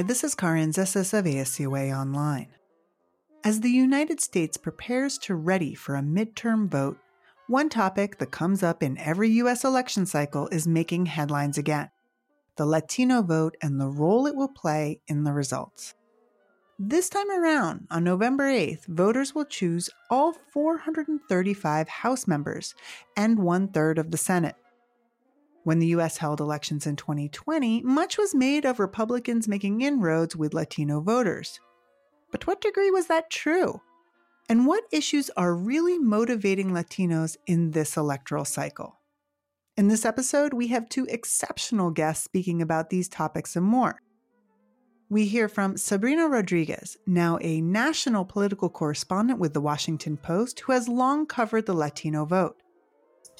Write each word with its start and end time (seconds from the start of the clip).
Hi, 0.00 0.04
this 0.04 0.24
is 0.24 0.34
Carin 0.34 0.70
Zissis 0.70 1.12
of 1.12 1.26
ASCOA 1.26 1.94
Online. 1.94 2.46
As 3.44 3.60
the 3.60 3.68
United 3.68 4.18
States 4.18 4.56
prepares 4.56 5.18
to 5.18 5.34
ready 5.34 5.74
for 5.74 5.94
a 5.94 6.00
midterm 6.00 6.70
vote, 6.70 6.96
one 7.48 7.68
topic 7.68 8.16
that 8.16 8.30
comes 8.30 8.62
up 8.62 8.82
in 8.82 8.96
every 8.96 9.28
U.S. 9.32 9.62
election 9.62 10.06
cycle 10.06 10.48
is 10.48 10.66
making 10.66 11.04
headlines 11.04 11.58
again 11.58 11.90
the 12.56 12.64
Latino 12.64 13.20
vote 13.20 13.58
and 13.60 13.78
the 13.78 13.90
role 13.90 14.26
it 14.26 14.34
will 14.34 14.48
play 14.48 15.02
in 15.06 15.24
the 15.24 15.34
results. 15.34 15.92
This 16.78 17.10
time 17.10 17.30
around, 17.30 17.86
on 17.90 18.02
November 18.02 18.44
8th, 18.44 18.86
voters 18.86 19.34
will 19.34 19.44
choose 19.44 19.90
all 20.08 20.32
435 20.32 21.88
House 21.90 22.26
members 22.26 22.74
and 23.18 23.38
one 23.38 23.68
third 23.68 23.98
of 23.98 24.12
the 24.12 24.16
Senate. 24.16 24.56
When 25.62 25.78
the 25.78 25.88
U.S. 25.88 26.16
held 26.16 26.40
elections 26.40 26.86
in 26.86 26.96
2020, 26.96 27.82
much 27.82 28.16
was 28.16 28.34
made 28.34 28.64
of 28.64 28.80
Republicans 28.80 29.46
making 29.46 29.82
inroads 29.82 30.34
with 30.34 30.54
Latino 30.54 31.00
voters. 31.00 31.60
But 32.30 32.42
to 32.42 32.46
what 32.46 32.60
degree 32.62 32.90
was 32.90 33.08
that 33.08 33.30
true? 33.30 33.80
And 34.48 34.66
what 34.66 34.84
issues 34.90 35.30
are 35.36 35.54
really 35.54 35.98
motivating 35.98 36.70
Latinos 36.70 37.36
in 37.46 37.72
this 37.72 37.96
electoral 37.96 38.46
cycle? 38.46 38.98
In 39.76 39.88
this 39.88 40.04
episode, 40.04 40.54
we 40.54 40.68
have 40.68 40.88
two 40.88 41.06
exceptional 41.10 41.90
guests 41.90 42.24
speaking 42.24 42.62
about 42.62 42.90
these 42.90 43.08
topics 43.08 43.54
and 43.54 43.64
more. 43.64 44.00
We 45.10 45.26
hear 45.26 45.48
from 45.48 45.76
Sabrina 45.76 46.28
Rodriguez, 46.28 46.96
now 47.06 47.38
a 47.42 47.60
national 47.60 48.24
political 48.24 48.70
correspondent 48.70 49.38
with 49.38 49.52
the 49.54 49.60
Washington 49.60 50.16
Post, 50.16 50.60
who 50.60 50.72
has 50.72 50.88
long 50.88 51.26
covered 51.26 51.66
the 51.66 51.74
Latino 51.74 52.24
vote 52.24 52.56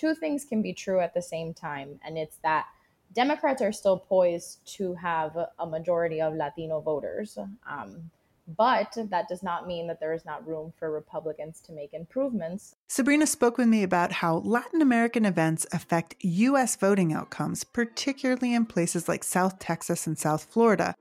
two 0.01 0.15
things 0.15 0.45
can 0.45 0.63
be 0.63 0.73
true 0.73 1.01
at 1.01 1.13
the 1.13 1.21
same 1.23 1.53
time, 1.53 2.01
and 2.05 2.17
it's 2.17 2.39
that 2.43 2.67
Democrats 3.13 3.61
are 3.61 3.73
still 3.73 3.99
poised 3.99 4.61
to 4.77 4.95
have 4.95 5.37
a 5.59 5.67
majority 5.67 6.21
of 6.23 6.35
Latino 6.35 6.81
voters. 6.81 7.37
Um, 7.69 8.11
but 8.57 8.97
that 9.11 9.29
does 9.29 9.43
not 9.43 9.67
mean 9.67 9.87
that 9.87 10.01
there 10.01 10.13
is 10.13 10.25
not 10.25 10.47
room 10.47 10.73
for 10.79 10.91
Republicans 10.91 11.61
to 11.61 11.73
make 11.73 11.93
improvements. 11.93 12.75
Sabrina 12.89 13.27
spoke 13.27 13.59
with 13.59 13.69
me 13.69 13.83
about 13.83 14.11
how 14.11 14.39
Latin 14.39 14.81
American 14.81 15.25
events 15.25 15.67
affect 15.73 16.17
U.S. 16.21 16.77
voting 16.77 17.13
outcomes, 17.13 17.63
particularly 17.63 18.55
in 18.55 18.67
places 18.67 19.09
like 19.09 19.23
South 19.23 19.59
Texas 19.59 20.07
and 20.07 20.19
South 20.19 20.45
Florida, 20.51 20.95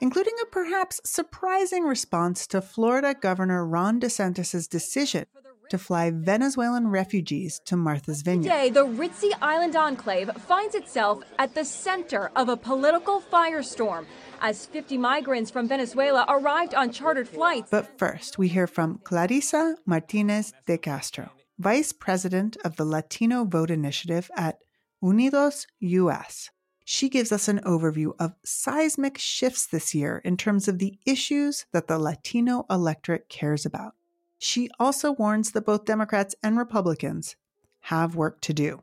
including 0.00 0.34
a 0.42 0.46
perhaps 0.46 1.00
surprising 1.04 1.84
response 1.84 2.46
to 2.48 2.60
Florida 2.60 3.14
Governor 3.14 3.64
Ron 3.66 4.00
DeSantis' 4.00 4.68
decision 4.68 5.26
to 5.70 5.78
fly 5.78 6.10
Venezuelan 6.10 6.88
refugees 6.88 7.60
to 7.66 7.76
Martha's 7.76 8.22
Vineyard. 8.22 8.50
Today, 8.50 8.70
the 8.70 8.86
ritzy 8.86 9.30
island 9.42 9.76
enclave 9.76 10.30
finds 10.46 10.74
itself 10.74 11.22
at 11.38 11.54
the 11.54 11.64
center 11.64 12.30
of 12.36 12.48
a 12.48 12.56
political 12.56 13.20
firestorm 13.20 14.06
as 14.40 14.66
50 14.66 14.98
migrants 14.98 15.50
from 15.50 15.68
Venezuela 15.68 16.24
arrived 16.28 16.74
on 16.74 16.90
chartered 16.90 17.28
flights. 17.28 17.70
But 17.70 17.98
first, 17.98 18.38
we 18.38 18.48
hear 18.48 18.66
from 18.66 18.98
Clarissa 19.04 19.76
Martinez 19.86 20.52
de 20.66 20.78
Castro, 20.78 21.30
Vice 21.58 21.92
President 21.92 22.56
of 22.64 22.76
the 22.76 22.84
Latino 22.84 23.44
Vote 23.44 23.70
Initiative 23.70 24.30
at 24.36 24.58
Unidos 25.02 25.66
US. 25.80 26.50
She 26.84 27.08
gives 27.08 27.32
us 27.32 27.48
an 27.48 27.60
overview 27.64 28.12
of 28.20 28.36
seismic 28.44 29.18
shifts 29.18 29.66
this 29.66 29.92
year 29.92 30.22
in 30.24 30.36
terms 30.36 30.68
of 30.68 30.78
the 30.78 30.98
issues 31.04 31.66
that 31.72 31.88
the 31.88 31.98
Latino 31.98 32.64
electorate 32.70 33.28
cares 33.28 33.66
about. 33.66 33.94
She 34.38 34.70
also 34.78 35.12
warns 35.12 35.52
that 35.52 35.66
both 35.66 35.84
Democrats 35.84 36.34
and 36.42 36.58
Republicans 36.58 37.36
have 37.80 38.16
work 38.16 38.40
to 38.42 38.52
do. 38.52 38.82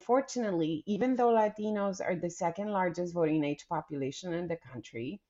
Fortunately, 0.00 0.82
even 0.86 1.16
though 1.16 1.32
Latinos 1.32 2.00
are 2.00 2.16
the 2.16 2.30
second 2.30 2.68
largest 2.68 3.14
voting 3.14 3.44
age 3.44 3.66
population 3.68 4.32
in 4.32 4.48
the 4.48 4.56
country, 4.56 5.20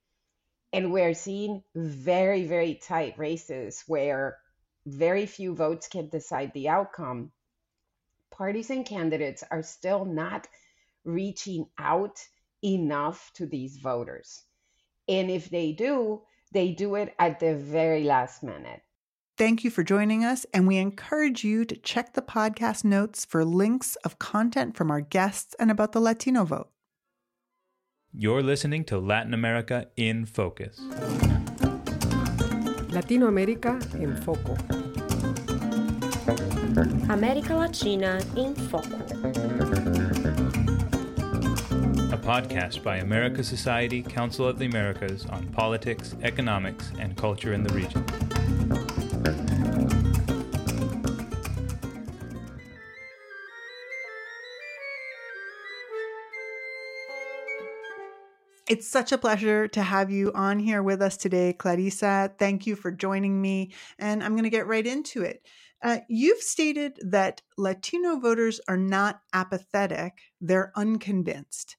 and 0.72 0.92
we're 0.92 1.14
seeing 1.14 1.62
very, 1.74 2.44
very 2.46 2.74
tight 2.74 3.18
races 3.18 3.84
where 3.86 4.38
very 4.86 5.26
few 5.26 5.54
votes 5.54 5.88
can 5.88 6.08
decide 6.08 6.52
the 6.52 6.68
outcome, 6.68 7.32
parties 8.30 8.70
and 8.70 8.86
candidates 8.86 9.44
are 9.50 9.62
still 9.62 10.04
not 10.04 10.48
reaching 11.04 11.66
out 11.78 12.26
enough 12.64 13.30
to 13.34 13.46
these 13.46 13.76
voters. 13.76 14.42
And 15.08 15.30
if 15.30 15.50
they 15.50 15.72
do, 15.72 16.22
they 16.52 16.72
do 16.72 16.94
it 16.94 17.14
at 17.18 17.40
the 17.40 17.54
very 17.54 18.04
last 18.04 18.42
minute. 18.42 18.82
Thank 19.38 19.64
you 19.64 19.70
for 19.70 19.82
joining 19.82 20.24
us, 20.24 20.44
and 20.52 20.68
we 20.68 20.76
encourage 20.76 21.42
you 21.42 21.64
to 21.64 21.74
check 21.74 22.12
the 22.12 22.20
podcast 22.20 22.84
notes 22.84 23.24
for 23.24 23.46
links 23.46 23.96
of 24.04 24.18
content 24.18 24.76
from 24.76 24.90
our 24.90 25.00
guests 25.00 25.56
and 25.58 25.70
about 25.70 25.92
the 25.92 26.00
Latino 26.00 26.44
vote. 26.44 26.68
You're 28.12 28.42
listening 28.42 28.84
to 28.84 28.98
Latin 28.98 29.32
America 29.32 29.86
in 29.96 30.26
Focus. 30.26 30.78
Latino 32.90 33.26
America 33.26 33.80
en 33.94 34.14
Foco. 34.16 34.54
América 37.08 37.56
Latina 37.56 38.20
em 38.36 38.54
Foco. 38.54 38.98
A 42.12 42.18
podcast 42.18 42.82
by 42.82 42.98
America 42.98 43.42
Society, 43.42 44.02
Council 44.02 44.46
of 44.46 44.58
the 44.58 44.66
Americas 44.66 45.24
on 45.30 45.46
politics, 45.48 46.14
economics, 46.22 46.92
and 46.98 47.16
culture 47.16 47.54
in 47.54 47.62
the 47.62 47.72
region. 47.72 48.04
It's 58.68 58.88
such 58.88 59.10
a 59.10 59.18
pleasure 59.18 59.66
to 59.68 59.82
have 59.82 60.10
you 60.10 60.30
on 60.34 60.60
here 60.60 60.82
with 60.84 61.02
us 61.02 61.16
today, 61.16 61.52
Clarissa. 61.52 62.32
Thank 62.38 62.66
you 62.66 62.76
for 62.76 62.92
joining 62.92 63.42
me. 63.42 63.72
And 63.98 64.22
I'm 64.22 64.32
going 64.32 64.44
to 64.44 64.50
get 64.50 64.68
right 64.68 64.86
into 64.86 65.22
it. 65.22 65.44
Uh, 65.82 65.98
you've 66.08 66.40
stated 66.40 66.96
that 67.02 67.42
Latino 67.58 68.20
voters 68.20 68.60
are 68.68 68.76
not 68.76 69.20
apathetic, 69.32 70.12
they're 70.40 70.72
unconvinced. 70.76 71.76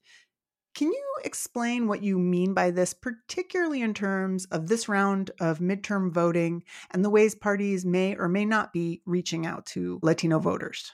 Can 0.74 0.88
you 0.88 1.14
explain 1.24 1.86
what 1.86 2.02
you 2.02 2.18
mean 2.18 2.52
by 2.52 2.70
this, 2.70 2.92
particularly 2.92 3.80
in 3.80 3.94
terms 3.94 4.44
of 4.46 4.68
this 4.68 4.86
round 4.86 5.30
of 5.40 5.60
midterm 5.60 6.12
voting 6.12 6.64
and 6.90 7.02
the 7.02 7.10
ways 7.10 7.34
parties 7.34 7.86
may 7.86 8.14
or 8.16 8.28
may 8.28 8.44
not 8.44 8.74
be 8.74 9.00
reaching 9.06 9.46
out 9.46 9.64
to 9.66 10.00
Latino 10.02 10.38
voters? 10.38 10.92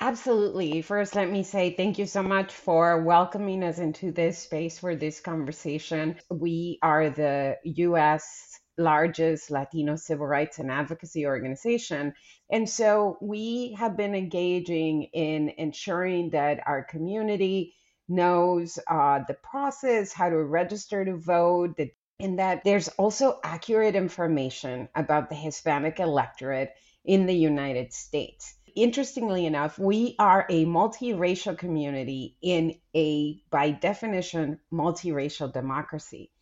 Absolutely. 0.00 0.82
First, 0.82 1.14
let 1.14 1.30
me 1.30 1.42
say 1.42 1.70
thank 1.74 1.98
you 1.98 2.06
so 2.06 2.22
much 2.22 2.52
for 2.52 3.02
welcoming 3.02 3.62
us 3.64 3.78
into 3.78 4.12
this 4.12 4.38
space 4.38 4.78
for 4.78 4.94
this 4.94 5.20
conversation. 5.20 6.16
We 6.30 6.78
are 6.82 7.10
the 7.10 7.56
US 7.64 8.60
largest 8.76 9.50
Latino 9.50 9.96
civil 9.96 10.26
rights 10.26 10.58
and 10.58 10.70
advocacy 10.70 11.26
organization. 11.26 12.12
And 12.50 12.68
so 12.68 13.18
we 13.22 13.74
have 13.78 13.96
been 13.96 14.14
engaging 14.14 15.04
in 15.12 15.50
ensuring 15.58 16.30
that 16.30 16.60
our 16.66 16.84
community 16.84 17.74
knows 18.08 18.78
uh, 18.88 19.20
the 19.26 19.34
process, 19.34 20.12
how 20.12 20.28
to 20.28 20.36
register 20.36 21.04
to 21.04 21.16
vote, 21.16 21.76
the, 21.76 21.90
and 22.20 22.38
that 22.38 22.62
there's 22.64 22.88
also 22.88 23.38
accurate 23.44 23.94
information 23.94 24.88
about 24.94 25.28
the 25.30 25.36
Hispanic 25.36 26.00
electorate 26.00 26.72
in 27.04 27.26
the 27.26 27.34
United 27.34 27.92
States. 27.92 28.54
Interestingly 28.74 29.46
enough, 29.46 29.78
we 29.78 30.16
are 30.18 30.46
a 30.48 30.64
multiracial 30.64 31.56
community 31.56 32.36
in 32.42 32.74
a, 32.94 33.40
by 33.50 33.70
definition, 33.70 34.58
multiracial 34.72 35.52
democracy. 35.52 36.32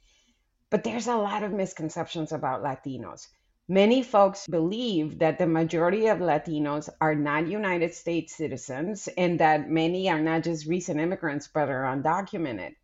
But 0.71 0.83
there's 0.83 1.09
a 1.09 1.17
lot 1.17 1.43
of 1.43 1.53
misconceptions 1.53 2.33
about 2.33 2.63
Latinos. 2.63 3.29
Many 3.69 4.03
folks 4.03 4.47
believe 4.47 5.19
that 5.19 5.39
the 5.39 5.47
majority 5.47 6.07
of 6.07 6.19
Latinos 6.19 6.89
are 7.01 7.15
not 7.15 7.49
United 7.49 7.95
States 7.95 8.35
citizens 8.35 9.09
and 9.17 9.39
that 9.41 9.69
many 9.69 10.09
are 10.09 10.21
not 10.21 10.43
just 10.43 10.67
recent 10.67 11.01
immigrants 11.01 11.49
but 11.49 11.69
are 11.69 11.85
undocumented. 11.85 12.75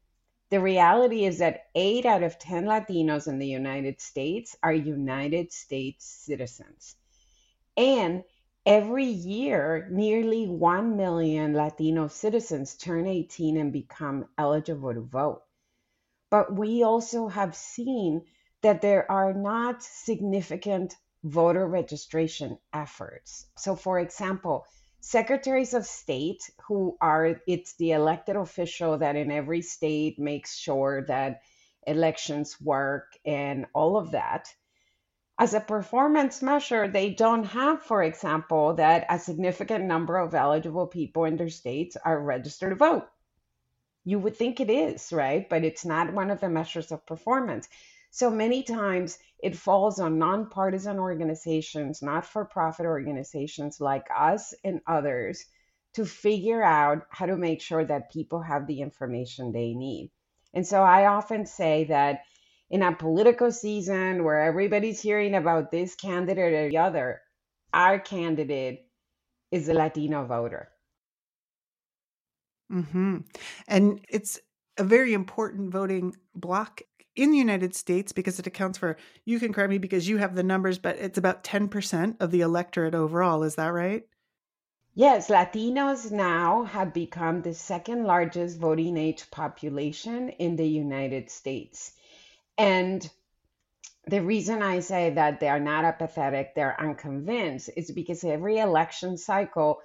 The 0.51 0.61
reality 0.61 1.25
is 1.25 1.39
that 1.39 1.67
eight 1.75 2.07
out 2.07 2.23
of 2.23 2.39
10 2.39 2.67
Latinos 2.67 3.27
in 3.27 3.39
the 3.39 3.47
United 3.47 4.01
States 4.01 4.57
are 4.63 4.73
United 4.73 5.53
States 5.53 6.05
citizens. 6.05 6.97
And 7.77 8.25
every 8.69 9.07
year, 9.07 9.89
nearly 9.91 10.47
1 10.47 10.95
million 10.95 11.55
Latino 11.55 12.07
citizens 12.07 12.77
turn 12.77 13.07
18 13.07 13.57
and 13.57 13.73
become 13.73 14.27
eligible 14.37 14.93
to 14.93 15.01
vote. 15.01 15.43
But 16.31 16.55
we 16.55 16.83
also 16.83 17.29
have 17.29 17.57
seen 17.57 18.27
that 18.61 18.83
there 18.83 19.11
are 19.11 19.33
not 19.33 19.83
significant 19.83 20.95
voter 21.25 21.67
registration 21.67 22.59
efforts. 22.75 23.47
So, 23.57 23.75
for 23.75 23.99
example, 24.01 24.67
secretaries 25.01 25.73
of 25.73 25.87
state, 25.87 26.51
who 26.67 26.99
are 27.01 27.41
it's 27.47 27.75
the 27.77 27.93
elected 27.93 28.37
official 28.37 28.99
that 28.99 29.17
in 29.17 29.31
every 29.31 29.63
state 29.63 30.19
makes 30.19 30.55
sure 30.55 31.07
that 31.07 31.41
elections 31.87 32.61
work 32.61 33.17
and 33.25 33.65
all 33.75 33.97
of 33.97 34.11
that. 34.11 34.53
As 35.41 35.55
a 35.55 35.61
performance 35.61 36.43
measure, 36.43 36.89
they 36.89 37.11
don't 37.11 37.45
have, 37.45 37.83
for 37.83 38.03
example, 38.03 38.75
that 38.75 39.07
a 39.09 39.21
significant 39.21 39.85
number 39.85 40.17
of 40.17 40.35
eligible 40.35 40.89
people 40.89 41.27
in 41.27 41.37
their 41.37 41.49
states 41.49 41.97
are 42.05 42.21
registered 42.21 42.71
to 42.71 42.77
vote. 42.77 43.09
You 44.05 44.19
would 44.19 44.37
think 44.37 44.59
it 44.59 44.69
is, 44.69 45.13
right? 45.13 45.49
But 45.49 45.63
it's 45.63 45.85
not 45.85 46.13
one 46.13 46.31
of 46.31 46.41
the 46.41 46.49
measures 46.49 46.91
of 46.91 47.07
performance. 47.07 47.69
So 48.11 48.31
many 48.31 48.65
times 48.65 49.17
it 49.39 49.57
falls 49.57 50.01
on 50.01 50.19
nonpartisan 50.19 50.99
organizations, 50.99 52.03
not 52.03 52.27
for 52.27 52.45
profit 52.45 52.87
organizations 52.87 53.81
like 53.81 54.09
us 54.17 54.55
and 54.65 54.81
others 54.89 55.45
to 55.93 56.05
figure 56.05 56.65
out 56.65 57.07
how 57.11 57.27
to 57.27 57.37
make 57.37 57.61
sure 57.61 57.85
that 57.85 58.11
people 58.11 58.43
have 58.43 58.67
the 58.67 58.81
information 58.81 59.53
they 59.53 59.75
need. 59.75 60.11
And 60.53 60.67
so 60.67 60.83
I 60.83 61.07
often 61.07 61.47
say 61.47 61.85
that 61.85 62.23
in 62.71 62.83
a 62.83 62.95
political 62.95 63.51
season 63.51 64.25
where 64.25 64.41
everybody's 64.41 65.01
hearing 65.01 65.35
about 65.35 65.71
this 65.71 65.95
candidate 65.95 66.53
or 66.53 66.69
the 66.69 66.79
other, 66.79 67.21
our 67.73 67.99
candidate 67.99 68.87
is 69.51 69.69
a 69.69 69.75
Latino 69.75 70.25
voter. 70.25 70.69
Mm-hmm. 72.73 73.19
And 73.67 74.01
it's 74.09 74.41
a 74.77 74.85
very 74.85 75.15
important 75.15 75.71
voting 75.71 76.15
block 76.35 76.83
in 77.17 77.33
the 77.33 77.39
United 77.39 77.75
States 77.75 78.13
because 78.13 78.39
it 78.39 78.47
accounts 78.47 78.79
for, 78.79 78.97
you 79.25 79.41
can 79.41 79.53
correct 79.53 79.71
me 79.71 79.79
because 79.79 80.07
you 80.07 80.19
have 80.19 80.35
the 80.35 80.43
numbers, 80.43 80.79
but 80.79 80.97
it's 80.97 81.19
about 81.19 81.43
10% 81.43 82.17
of 82.21 82.31
the 82.31 82.43
electorate 82.43 82.95
overall. 82.95 83.43
Is 83.43 83.57
that 83.57 83.69
right? 83.69 84.05
Yes, 84.95 85.29
Latinos 85.29 86.11
now 86.11 86.65
have 86.65 86.93
become 86.93 87.41
the 87.41 87.55
second 87.55 88.05
largest 88.05 88.59
voting 88.59 88.97
age 88.97 89.31
population 89.31 90.29
in 90.29 90.57
the 90.57 90.67
United 90.67 91.31
States. 91.31 91.93
And 92.59 93.09
the 94.09 94.21
reason 94.21 94.63
I 94.63 94.81
say 94.81 95.11
that 95.11 95.39
they 95.39 95.49
are 95.49 95.61
not 95.61 95.85
apathetic, 95.85 96.55
they're 96.55 96.81
unconvinced, 96.81 97.71
is 97.77 97.93
because 97.93 98.25
every 98.25 98.59
election 98.59 99.17
cycle, 99.17 99.81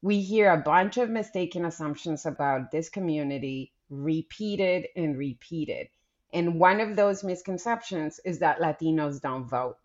we 0.00 0.20
hear 0.20 0.50
a 0.50 0.56
bunch 0.56 0.96
of 0.96 1.10
mistaken 1.10 1.66
assumptions 1.66 2.24
about 2.24 2.70
this 2.70 2.88
community 2.88 3.72
repeated 3.90 4.86
and 4.96 5.18
repeated. 5.18 5.88
And 6.32 6.58
one 6.58 6.80
of 6.80 6.96
those 6.96 7.22
misconceptions 7.22 8.18
is 8.24 8.38
that 8.38 8.60
Latinos 8.60 9.20
don't 9.20 9.48
vote. 9.48 9.76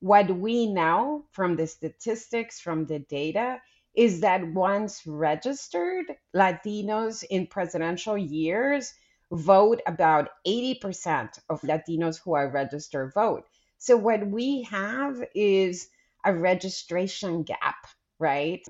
What 0.00 0.30
we 0.36 0.66
know 0.66 1.26
from 1.30 1.54
the 1.54 1.66
statistics, 1.66 2.60
from 2.60 2.86
the 2.86 2.98
data, 2.98 3.60
is 3.94 4.20
that 4.22 4.46
once 4.52 5.06
registered, 5.06 6.06
Latinos 6.34 7.24
in 7.28 7.46
presidential 7.46 8.18
years 8.18 8.94
vote 9.32 9.80
about 9.86 10.28
80% 10.46 11.38
of 11.48 11.60
mm-hmm. 11.60 11.70
Latinos 11.70 12.20
who 12.22 12.34
are 12.34 12.50
registered 12.50 13.12
vote. 13.14 13.44
So 13.78 13.96
what 13.96 14.26
we 14.26 14.62
have 14.70 15.22
is 15.34 15.88
a 16.24 16.34
registration 16.34 17.42
gap, 17.42 17.86
right? 18.18 18.64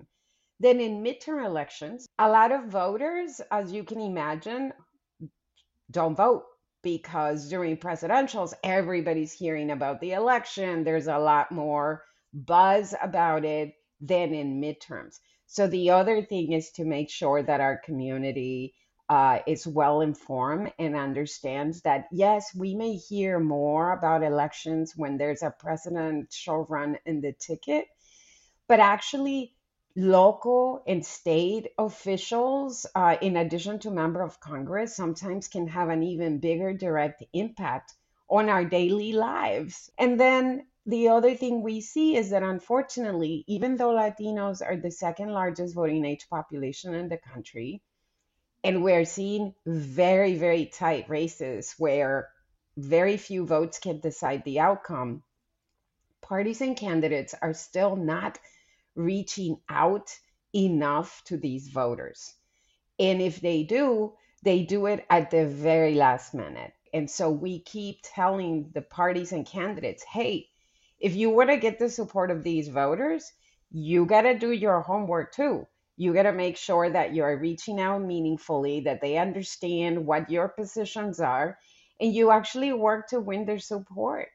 Then 0.61 0.81
in 0.81 1.03
midterm 1.03 1.45
elections, 1.45 2.07
a 2.19 2.29
lot 2.29 2.53
of 2.53 2.67
voters, 2.67 3.41
as 3.51 3.73
you 3.73 3.85
can 3.85 4.01
imagine, 4.01 4.73
don't 5.91 6.17
vote 6.17 6.45
because 6.83 7.49
during 7.49 7.77
presidentials, 7.77 8.55
everybody's 8.65 9.33
hearing 9.33 9.71
about 9.71 10.01
the 10.01 10.13
election. 10.13 10.85
There's 10.85 11.09
a 11.09 11.19
lot 11.19 11.53
more 11.53 12.05
buzz 12.33 12.95
about 13.03 13.45
it 13.45 13.75
than 14.01 14.33
in 14.35 14.61
midterms. 14.61 15.19
So 15.47 15.67
the 15.67 15.91
other 15.91 16.23
thing 16.23 16.53
is 16.53 16.71
to 16.73 16.85
make 16.85 17.11
sure 17.11 17.43
that 17.43 17.61
our 17.61 17.79
community 17.85 18.75
uh, 19.13 19.43
is 19.47 19.67
well 19.67 20.01
informed 20.01 20.73
and 20.79 20.97
understands 20.97 21.83
that 21.83 22.09
yes, 22.11 22.55
we 22.55 22.75
may 22.75 22.97
hear 22.97 23.39
more 23.39 23.93
about 23.93 24.23
elections 24.23 24.95
when 24.97 25.19
there's 25.19 25.43
a 25.43 25.51
presidential 25.51 26.65
run 26.71 26.97
in 27.05 27.21
the 27.21 27.35
ticket, 27.35 27.85
but 28.69 28.81
actually 28.81 29.55
local 29.95 30.83
and 30.87 31.05
state 31.05 31.73
officials, 31.77 32.87
uh, 32.95 33.19
in 33.21 33.37
addition 33.37 33.79
to 33.79 33.91
member 33.91 34.23
of 34.23 34.41
Congress, 34.41 34.97
sometimes 34.97 35.47
can 35.47 35.69
have 35.69 35.91
an 35.91 36.03
even 36.03 36.39
bigger 36.39 36.73
direct 36.73 37.23
impact 37.35 37.93
on 38.31 38.49
our 38.49 38.65
daily 38.65 39.13
lives. 39.13 39.91
And 39.99 40.19
then 40.19 40.65
the 40.87 41.09
other 41.09 41.35
thing 41.35 41.61
we 41.61 41.83
see 41.83 42.17
is 42.17 42.31
that 42.31 42.43
unfortunately, 42.43 43.45
even 43.47 43.77
though 43.77 43.91
Latinos 43.91 44.63
are 44.67 44.79
the 44.79 44.91
second 44.91 45.35
largest 45.35 45.75
voting 45.75 46.07
age 46.07 46.27
population 46.31 46.95
in 46.95 47.11
the 47.11 47.19
country, 47.19 47.83
and 48.65 48.83
we're 48.83 49.05
seeing 49.05 49.55
very, 49.67 50.37
very 50.37 50.67
tight 50.67 51.09
races 51.09 51.75
where 51.79 52.29
very 52.77 53.17
few 53.17 53.45
votes 53.45 53.79
can 53.79 54.01
decide 54.01 54.45
the 54.45 54.61
outcome, 54.61 55.23
parties 56.21 56.61
and 56.61 56.77
candidates 56.77 57.35
are 57.43 57.55
still 57.55 57.97
not 57.97 58.39
reaching 58.95 59.59
out 59.69 60.17
enough 60.55 61.23
to 61.25 61.37
these 61.37 61.69
voters. 61.69 62.35
And 62.99 63.21
if 63.21 63.41
they 63.41 63.65
do, 63.65 64.15
they 64.43 64.63
do 64.63 64.87
it 64.87 65.05
at 65.11 65.31
the 65.31 65.47
very 65.47 65.95
last 65.95 66.35
minute. 66.35 66.73
And 66.95 67.11
so 67.11 67.31
we 67.31 67.61
keep 67.61 68.01
telling 68.03 68.71
the 68.75 68.83
parties 68.83 69.33
and 69.33 69.47
candidates 69.47 70.05
hey, 70.05 70.49
if 71.01 71.17
you 71.17 71.31
want 71.31 71.51
to 71.51 71.57
get 71.57 71.79
the 71.79 71.91
support 71.91 72.31
of 72.31 72.45
these 72.45 72.69
voters, 72.69 73.33
you 73.71 74.07
got 74.07 74.23
to 74.23 74.39
do 74.39 74.53
your 74.53 74.81
homework 74.83 75.33
too. 75.33 75.67
You 76.03 76.13
got 76.13 76.25
to 76.25 76.33
make 76.33 76.57
sure 76.57 76.91
that 76.91 77.15
you're 77.15 77.39
reaching 77.39 77.79
out 77.79 78.03
meaningfully, 78.03 78.81
that 78.81 79.01
they 79.01 79.19
understand 79.19 80.05
what 80.05 80.29
your 80.29 80.49
positions 80.49 81.21
are, 81.21 81.59
and 82.01 82.13
you 82.13 82.33
actually 82.33 82.73
work 82.73 83.07
to 83.11 83.21
win 83.21 83.47
their 83.47 83.61
support. 83.61 84.27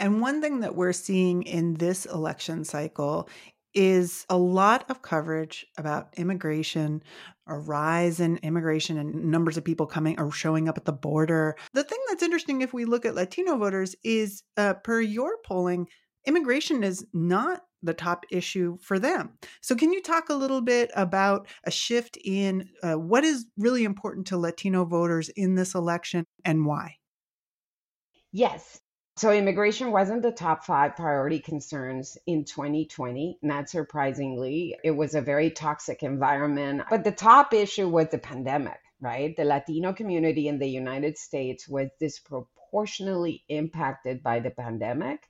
And 0.00 0.20
one 0.20 0.40
thing 0.40 0.58
that 0.58 0.74
we're 0.74 0.92
seeing 0.92 1.44
in 1.44 1.74
this 1.74 2.04
election 2.04 2.64
cycle 2.64 3.28
is 3.74 4.26
a 4.28 4.36
lot 4.36 4.90
of 4.90 5.02
coverage 5.02 5.64
about 5.78 6.14
immigration, 6.16 7.04
a 7.46 7.56
rise 7.56 8.18
in 8.18 8.38
immigration 8.38 8.98
and 8.98 9.30
numbers 9.30 9.56
of 9.56 9.62
people 9.62 9.86
coming 9.86 10.18
or 10.18 10.32
showing 10.32 10.68
up 10.68 10.76
at 10.76 10.84
the 10.84 10.92
border. 10.92 11.54
The 11.74 11.84
thing 11.84 12.00
that's 12.08 12.24
interesting 12.24 12.60
if 12.60 12.74
we 12.74 12.86
look 12.86 13.06
at 13.06 13.14
Latino 13.14 13.56
voters 13.56 13.94
is, 14.02 14.42
uh, 14.56 14.74
per 14.74 15.00
your 15.00 15.36
polling, 15.44 15.86
immigration 16.26 16.82
is 16.82 17.06
not 17.12 17.62
the 17.82 17.94
top 17.94 18.24
issue 18.30 18.78
for 18.80 18.98
them. 18.98 19.30
So, 19.60 19.74
can 19.74 19.92
you 19.92 20.02
talk 20.02 20.28
a 20.28 20.34
little 20.34 20.60
bit 20.60 20.90
about 20.94 21.48
a 21.64 21.70
shift 21.70 22.16
in 22.24 22.68
uh, 22.82 22.94
what 22.94 23.24
is 23.24 23.46
really 23.56 23.84
important 23.84 24.26
to 24.28 24.38
Latino 24.38 24.84
voters 24.84 25.28
in 25.30 25.54
this 25.54 25.74
election 25.74 26.24
and 26.44 26.66
why? 26.66 26.96
Yes. 28.32 28.80
So, 29.16 29.30
immigration 29.30 29.90
wasn't 29.90 30.22
the 30.22 30.32
top 30.32 30.64
five 30.64 30.96
priority 30.96 31.38
concerns 31.38 32.16
in 32.26 32.44
2020. 32.44 33.38
Not 33.42 33.68
surprisingly, 33.68 34.76
it 34.82 34.92
was 34.92 35.14
a 35.14 35.20
very 35.20 35.50
toxic 35.50 36.02
environment. 36.02 36.82
But 36.88 37.04
the 37.04 37.12
top 37.12 37.52
issue 37.52 37.88
was 37.88 38.08
the 38.10 38.18
pandemic, 38.18 38.78
right? 39.00 39.36
The 39.36 39.44
Latino 39.44 39.92
community 39.92 40.48
in 40.48 40.58
the 40.58 40.68
United 40.68 41.18
States 41.18 41.68
was 41.68 41.90
disproportionately 42.00 43.44
impacted 43.48 44.22
by 44.22 44.40
the 44.40 44.50
pandemic. 44.50 45.28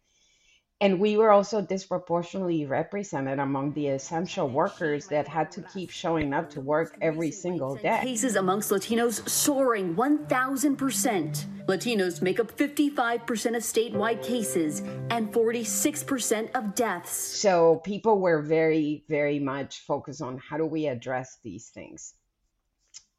And 0.82 0.98
we 0.98 1.16
were 1.16 1.30
also 1.30 1.62
disproportionately 1.62 2.66
represented 2.66 3.38
among 3.38 3.72
the 3.74 3.86
essential 3.86 4.48
workers 4.48 5.06
that 5.06 5.28
had 5.28 5.48
to 5.52 5.62
keep 5.72 5.90
showing 5.90 6.34
up 6.34 6.50
to 6.50 6.60
work 6.60 6.96
every 7.00 7.30
single 7.30 7.76
day. 7.76 8.00
Cases 8.02 8.34
amongst 8.34 8.72
Latinos 8.72 9.28
soaring 9.28 9.94
1,000%. 9.94 11.46
Latinos 11.66 12.20
make 12.20 12.40
up 12.40 12.50
55% 12.56 13.20
of 13.56 13.62
statewide 13.62 14.24
cases 14.24 14.80
and 15.10 15.32
46% 15.32 16.50
of 16.56 16.74
deaths. 16.74 17.12
So 17.12 17.76
people 17.84 18.18
were 18.18 18.42
very, 18.42 19.04
very 19.08 19.38
much 19.38 19.82
focused 19.86 20.20
on 20.20 20.38
how 20.38 20.56
do 20.56 20.66
we 20.66 20.88
address 20.88 21.38
these 21.44 21.68
things 21.68 22.14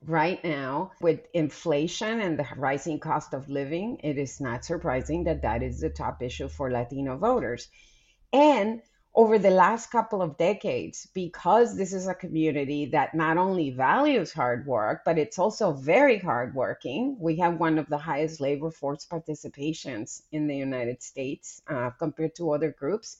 right 0.05 0.43
now 0.43 0.91
with 1.01 1.22
inflation 1.33 2.19
and 2.22 2.38
the 2.38 2.45
rising 2.57 3.00
cost 3.00 3.33
of 3.33 3.50
living 3.50 3.98
it 4.03 4.17
is 4.17 4.41
not 4.41 4.65
surprising 4.65 5.24
that 5.24 5.41
that 5.41 5.63
is 5.63 5.79
the 5.79 5.89
top 5.89 6.22
issue 6.22 6.48
for 6.48 6.72
latino 6.72 7.17
voters. 7.17 7.69
And 8.31 8.81
over 9.15 9.38
the 9.38 9.51
last 9.51 9.91
couple 9.91 10.22
of 10.22 10.38
decades 10.38 11.07
because 11.13 11.77
this 11.77 11.93
is 11.93 12.07
a 12.07 12.15
community 12.15 12.88
that 12.88 13.13
not 13.13 13.38
only 13.38 13.69
values 13.69 14.33
hard 14.33 14.65
work 14.65 15.01
but 15.05 15.19
it's 15.19 15.38
also 15.38 15.72
very 15.72 16.17
hardworking 16.17 17.15
we 17.19 17.36
have 17.36 17.60
one 17.60 17.77
of 17.77 17.88
the 17.89 17.98
highest 17.98 18.41
labor 18.41 18.72
force 18.72 19.05
participations 19.05 20.24
in 20.31 20.48
the 20.48 20.55
united 20.55 21.01
states 21.03 21.62
uh, 21.67 21.91
compared 21.91 22.36
to 22.36 22.51
other 22.51 22.72
groups. 22.72 23.17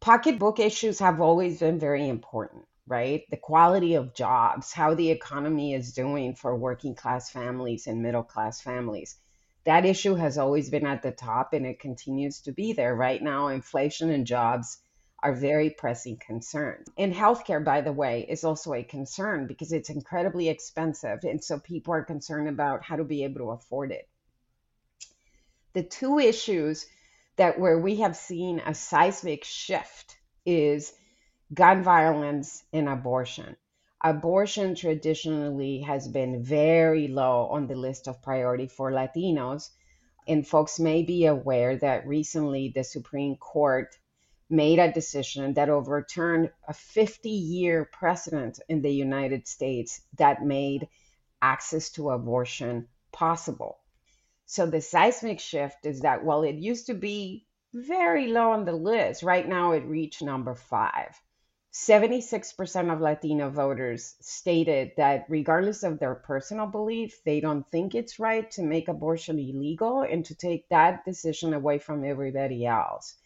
Pocketbook 0.00 0.60
issues 0.60 0.98
have 1.00 1.20
always 1.20 1.58
been 1.58 1.78
very 1.78 2.08
important 2.08 2.64
right? 2.86 3.22
The 3.30 3.36
quality 3.36 3.94
of 3.94 4.14
jobs, 4.14 4.72
how 4.72 4.94
the 4.94 5.10
economy 5.10 5.74
is 5.74 5.92
doing 5.92 6.34
for 6.34 6.56
working 6.56 6.94
class 6.94 7.30
families 7.30 7.86
and 7.86 8.02
middle 8.02 8.22
class 8.22 8.60
families. 8.60 9.16
That 9.64 9.84
issue 9.84 10.14
has 10.14 10.38
always 10.38 10.70
been 10.70 10.86
at 10.86 11.02
the 11.02 11.12
top 11.12 11.52
and 11.52 11.66
it 11.66 11.80
continues 11.80 12.40
to 12.42 12.52
be 12.52 12.72
there. 12.72 12.94
Right 12.94 13.22
now, 13.22 13.48
inflation 13.48 14.10
and 14.10 14.26
jobs 14.26 14.78
are 15.22 15.34
very 15.34 15.70
pressing 15.70 16.16
concerns. 16.16 16.88
And 16.96 17.12
healthcare, 17.12 17.62
by 17.62 17.82
the 17.82 17.92
way, 17.92 18.26
is 18.28 18.42
also 18.42 18.72
a 18.72 18.82
concern 18.82 19.46
because 19.46 19.70
it's 19.72 19.90
incredibly 19.90 20.48
expensive. 20.48 21.20
And 21.24 21.44
so 21.44 21.58
people 21.58 21.92
are 21.92 22.04
concerned 22.04 22.48
about 22.48 22.82
how 22.82 22.96
to 22.96 23.04
be 23.04 23.24
able 23.24 23.40
to 23.40 23.50
afford 23.50 23.92
it. 23.92 24.08
The 25.74 25.82
two 25.82 26.18
issues 26.18 26.86
that 27.36 27.60
where 27.60 27.78
we 27.78 27.96
have 27.96 28.16
seen 28.16 28.60
a 28.60 28.74
seismic 28.74 29.44
shift 29.44 30.16
is 30.46 30.92
gun 31.52 31.82
violence 31.82 32.62
and 32.72 32.88
abortion. 32.88 33.56
abortion 34.04 34.76
traditionally 34.76 35.80
has 35.80 36.06
been 36.06 36.44
very 36.44 37.08
low 37.08 37.48
on 37.48 37.66
the 37.66 37.74
list 37.74 38.06
of 38.06 38.22
priority 38.22 38.68
for 38.68 38.92
Latinos. 38.92 39.70
And 40.28 40.46
folks 40.46 40.78
may 40.78 41.02
be 41.02 41.26
aware 41.26 41.76
that 41.76 42.06
recently 42.06 42.68
the 42.68 42.84
Supreme 42.84 43.34
Court 43.36 43.98
made 44.48 44.78
a 44.78 44.92
decision 44.92 45.54
that 45.54 45.68
overturned 45.68 46.52
a 46.68 46.72
50 46.72 47.28
year 47.28 47.84
precedent 47.84 48.60
in 48.68 48.80
the 48.82 48.92
United 48.92 49.48
States 49.48 50.00
that 50.18 50.44
made 50.44 50.88
access 51.42 51.90
to 51.90 52.10
abortion 52.10 52.86
possible. 53.10 53.78
So 54.46 54.66
the 54.66 54.80
seismic 54.80 55.40
shift 55.40 55.84
is 55.84 56.02
that 56.02 56.24
while 56.24 56.44
it 56.44 56.56
used 56.56 56.86
to 56.86 56.94
be 56.94 57.46
very 57.74 58.28
low 58.28 58.52
on 58.52 58.64
the 58.64 58.72
list, 58.72 59.24
right 59.24 59.48
now 59.48 59.72
it 59.72 59.84
reached 59.84 60.22
number 60.22 60.54
five. 60.54 61.20
76% 61.72 62.92
of 62.92 63.00
Latino 63.00 63.48
voters 63.48 64.16
stated 64.20 64.90
that, 64.96 65.26
regardless 65.28 65.84
of 65.84 66.00
their 66.00 66.16
personal 66.16 66.66
belief, 66.66 67.22
they 67.24 67.38
don't 67.38 67.64
think 67.68 67.94
it's 67.94 68.18
right 68.18 68.50
to 68.52 68.62
make 68.62 68.88
abortion 68.88 69.38
illegal 69.38 70.02
and 70.02 70.24
to 70.24 70.34
take 70.34 70.68
that 70.68 71.04
decision 71.04 71.54
away 71.54 71.78
from 71.78 72.04
everybody 72.04 72.66
else. 72.66 73.16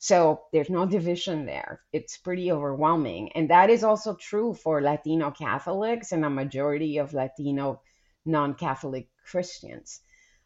So 0.00 0.46
there's 0.52 0.70
no 0.70 0.84
division 0.84 1.46
there. 1.46 1.82
It's 1.92 2.16
pretty 2.16 2.50
overwhelming. 2.50 3.32
And 3.32 3.50
that 3.50 3.70
is 3.70 3.84
also 3.84 4.14
true 4.14 4.54
for 4.54 4.80
Latino 4.80 5.30
Catholics 5.30 6.10
and 6.10 6.24
a 6.24 6.30
majority 6.30 6.98
of 6.98 7.14
Latino 7.14 7.82
non 8.24 8.54
Catholic 8.54 9.08
Christians. 9.26 10.00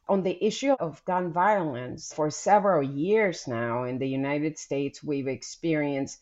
On 0.08 0.22
the 0.22 0.44
issue 0.44 0.72
of 0.72 1.04
gun 1.06 1.32
violence, 1.32 2.12
for 2.12 2.30
several 2.30 2.82
years 2.82 3.48
now 3.48 3.84
in 3.84 3.98
the 3.98 4.08
United 4.08 4.58
States, 4.58 5.02
we've 5.02 5.28
experienced 5.28 6.18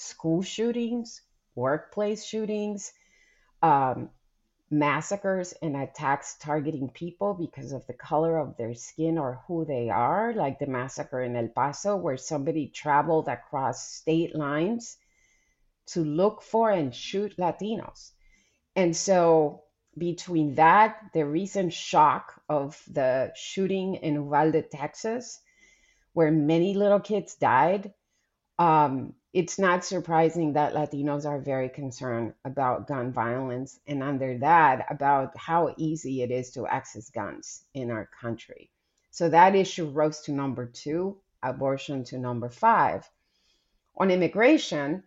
school 0.00 0.42
shootings, 0.42 1.22
workplace 1.54 2.24
shootings, 2.24 2.92
um, 3.62 4.10
massacres 4.70 5.52
and 5.62 5.76
attacks 5.76 6.36
targeting 6.38 6.88
people 6.88 7.34
because 7.34 7.72
of 7.72 7.86
the 7.86 7.92
color 7.92 8.38
of 8.38 8.56
their 8.56 8.74
skin 8.74 9.18
or 9.18 9.42
who 9.46 9.64
they 9.64 9.90
are, 9.90 10.32
like 10.32 10.58
the 10.58 10.66
massacre 10.66 11.22
in 11.22 11.36
El 11.36 11.48
Paso, 11.48 11.96
where 11.96 12.16
somebody 12.16 12.68
traveled 12.68 13.28
across 13.28 13.92
state 13.92 14.34
lines 14.34 14.96
to 15.86 16.04
look 16.04 16.40
for 16.40 16.70
and 16.70 16.94
shoot 16.94 17.36
Latinos. 17.36 18.12
And 18.76 18.96
so, 18.96 19.64
between 19.98 20.54
that, 20.54 21.00
the 21.12 21.26
recent 21.26 21.72
shock 21.72 22.40
of 22.48 22.80
the 22.88 23.32
shooting 23.34 23.96
in 23.96 24.14
Uvalde, 24.14 24.70
Texas, 24.70 25.40
where 26.12 26.30
many 26.30 26.74
little 26.74 27.00
kids 27.00 27.34
died, 27.34 27.92
um, 28.58 29.14
it's 29.32 29.58
not 29.58 29.84
surprising 29.84 30.54
that 30.54 30.74
Latinos 30.74 31.24
are 31.24 31.38
very 31.38 31.68
concerned 31.68 32.34
about 32.44 32.88
gun 32.88 33.12
violence, 33.12 33.78
and 33.86 34.02
under 34.02 34.38
that, 34.38 34.86
about 34.90 35.36
how 35.36 35.72
easy 35.76 36.22
it 36.22 36.30
is 36.30 36.50
to 36.52 36.66
access 36.66 37.10
guns 37.10 37.64
in 37.72 37.90
our 37.90 38.08
country. 38.20 38.70
So 39.12 39.28
that 39.28 39.54
issue 39.54 39.88
rose 39.88 40.20
to 40.22 40.32
number 40.32 40.66
two, 40.66 41.18
abortion 41.42 42.04
to 42.04 42.18
number 42.18 42.48
five. 42.48 43.08
On 43.96 44.10
immigration, 44.10 45.04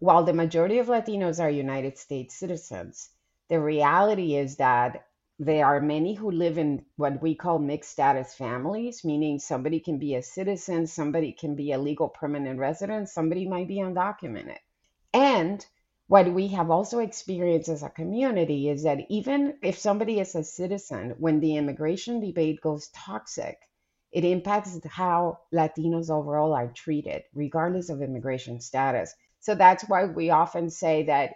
while 0.00 0.24
the 0.24 0.32
majority 0.32 0.78
of 0.78 0.88
Latinos 0.88 1.40
are 1.40 1.50
United 1.50 1.98
States 1.98 2.34
citizens, 2.34 3.10
the 3.48 3.60
reality 3.60 4.34
is 4.34 4.56
that 4.56 5.06
there 5.44 5.66
are 5.66 5.80
many 5.80 6.14
who 6.14 6.30
live 6.30 6.56
in 6.56 6.84
what 6.94 7.20
we 7.20 7.34
call 7.34 7.58
mixed 7.58 7.90
status 7.90 8.32
families, 8.32 9.04
meaning 9.04 9.40
somebody 9.40 9.80
can 9.80 9.98
be 9.98 10.14
a 10.14 10.22
citizen, 10.22 10.86
somebody 10.86 11.32
can 11.32 11.56
be 11.56 11.72
a 11.72 11.78
legal 11.78 12.08
permanent 12.08 12.60
resident, 12.60 13.08
somebody 13.08 13.48
might 13.48 13.66
be 13.66 13.78
undocumented. 13.78 14.58
And 15.12 15.66
what 16.06 16.32
we 16.32 16.46
have 16.48 16.70
also 16.70 17.00
experienced 17.00 17.68
as 17.68 17.82
a 17.82 17.88
community 17.88 18.68
is 18.68 18.84
that 18.84 19.00
even 19.08 19.58
if 19.62 19.78
somebody 19.78 20.20
is 20.20 20.36
a 20.36 20.44
citizen, 20.44 21.16
when 21.18 21.40
the 21.40 21.56
immigration 21.56 22.20
debate 22.20 22.60
goes 22.60 22.88
toxic, 22.94 23.58
it 24.12 24.24
impacts 24.24 24.78
how 24.86 25.40
Latinos 25.52 26.08
overall 26.08 26.52
are 26.52 26.68
treated, 26.68 27.24
regardless 27.34 27.88
of 27.88 28.00
immigration 28.00 28.60
status. 28.60 29.12
So 29.40 29.56
that's 29.56 29.88
why 29.88 30.04
we 30.04 30.30
often 30.30 30.70
say 30.70 31.02
that 31.04 31.32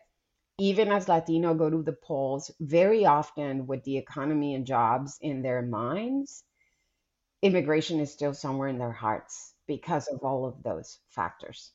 even 0.58 0.88
as 0.90 1.08
Latino 1.08 1.54
go 1.54 1.68
to 1.68 1.82
the 1.82 1.92
polls, 1.92 2.50
very 2.60 3.04
often 3.04 3.66
with 3.66 3.84
the 3.84 3.98
economy 3.98 4.54
and 4.54 4.66
jobs 4.66 5.18
in 5.20 5.42
their 5.42 5.62
minds, 5.62 6.44
immigration 7.42 8.00
is 8.00 8.12
still 8.12 8.32
somewhere 8.32 8.68
in 8.68 8.78
their 8.78 8.92
hearts 8.92 9.54
because 9.66 10.08
of 10.08 10.20
all 10.22 10.46
of 10.46 10.62
those 10.62 10.98
factors. 11.08 11.72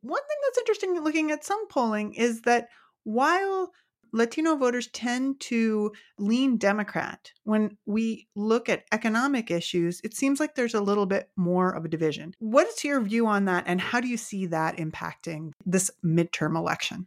One 0.00 0.20
thing 0.20 0.36
that's 0.42 0.58
interesting 0.58 1.00
looking 1.00 1.30
at 1.30 1.44
some 1.44 1.68
polling 1.68 2.14
is 2.14 2.42
that 2.42 2.68
while 3.04 3.72
Latino 4.14 4.54
voters 4.54 4.86
tend 4.86 5.40
to 5.40 5.90
lean 6.18 6.56
Democrat. 6.56 7.32
When 7.42 7.76
we 7.84 8.28
look 8.36 8.68
at 8.68 8.84
economic 8.92 9.50
issues, 9.50 10.00
it 10.04 10.14
seems 10.14 10.38
like 10.38 10.54
there's 10.54 10.72
a 10.72 10.80
little 10.80 11.04
bit 11.04 11.30
more 11.34 11.70
of 11.70 11.84
a 11.84 11.88
division. 11.88 12.32
What 12.38 12.68
is 12.68 12.84
your 12.84 13.00
view 13.00 13.26
on 13.26 13.46
that, 13.46 13.64
and 13.66 13.80
how 13.80 14.00
do 14.00 14.06
you 14.06 14.16
see 14.16 14.46
that 14.46 14.76
impacting 14.76 15.50
this 15.66 15.90
midterm 16.04 16.56
election? 16.56 17.06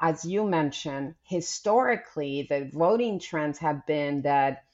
As 0.00 0.24
you 0.24 0.46
mentioned, 0.46 1.16
historically, 1.22 2.46
the 2.48 2.70
voting 2.72 3.18
trends 3.20 3.58
have 3.58 3.84
been 3.84 4.22
that 4.22 4.64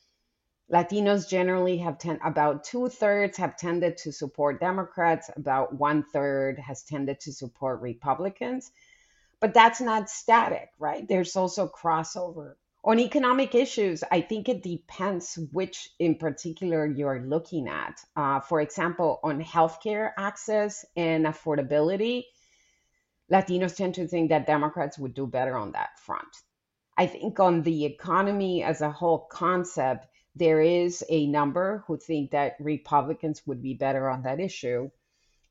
Latinos 0.73 1.29
generally 1.29 1.79
have 1.79 1.99
ten, 1.99 2.21
about 2.25 2.63
two 2.63 2.89
thirds 2.89 3.37
have 3.39 3.57
tended 3.57 3.97
to 3.97 4.13
support 4.13 4.61
Democrats, 4.61 5.29
about 5.35 5.75
one 5.75 6.05
third 6.05 6.61
has 6.61 6.85
tended 6.85 7.19
to 7.21 7.33
support 7.33 7.81
Republicans 7.81 8.71
but 9.45 9.53
that's 9.53 9.83
not 9.83 10.09
static, 10.09 10.71
right? 10.79 11.07
There's 11.07 11.37
also 11.37 11.69
crossover. 11.69 12.55
On 12.83 12.99
economic 12.99 13.55
issues, 13.55 14.03
I 14.11 14.23
think 14.23 14.49
it 14.49 14.63
depends 14.63 15.39
which 15.53 15.91
in 15.99 16.15
particular 16.15 16.87
you're 16.87 17.21
looking 17.21 17.69
at. 17.69 18.01
Uh, 18.17 18.41
for 18.41 18.63
example, 18.63 19.21
on 19.23 19.45
healthcare 19.45 20.13
access 20.17 20.87
and 20.97 21.27
affordability, 21.27 22.23
Latinos 23.31 23.77
tend 23.77 23.97
to 23.97 24.09
think 24.09 24.31
that 24.31 24.47
Democrats 24.47 24.99
would 24.99 25.13
do 25.13 25.27
better 25.27 25.59
on 25.59 25.73
that 25.73 25.99
front. 25.99 26.35
I 26.97 27.07
think 27.07 27.39
on 27.39 27.61
the 27.61 27.85
economy 27.85 28.63
as 28.63 28.81
a 28.81 28.91
whole 28.91 29.29
concept, 29.31 30.07
there 30.35 30.63
is 30.63 31.05
a 31.11 31.27
number 31.27 31.85
who 31.87 31.99
think 31.99 32.31
that 32.31 32.57
Republicans 32.61 33.43
would 33.47 33.61
be 33.61 33.75
better 33.75 34.09
on 34.09 34.23
that 34.23 34.41
issue. 34.41 34.89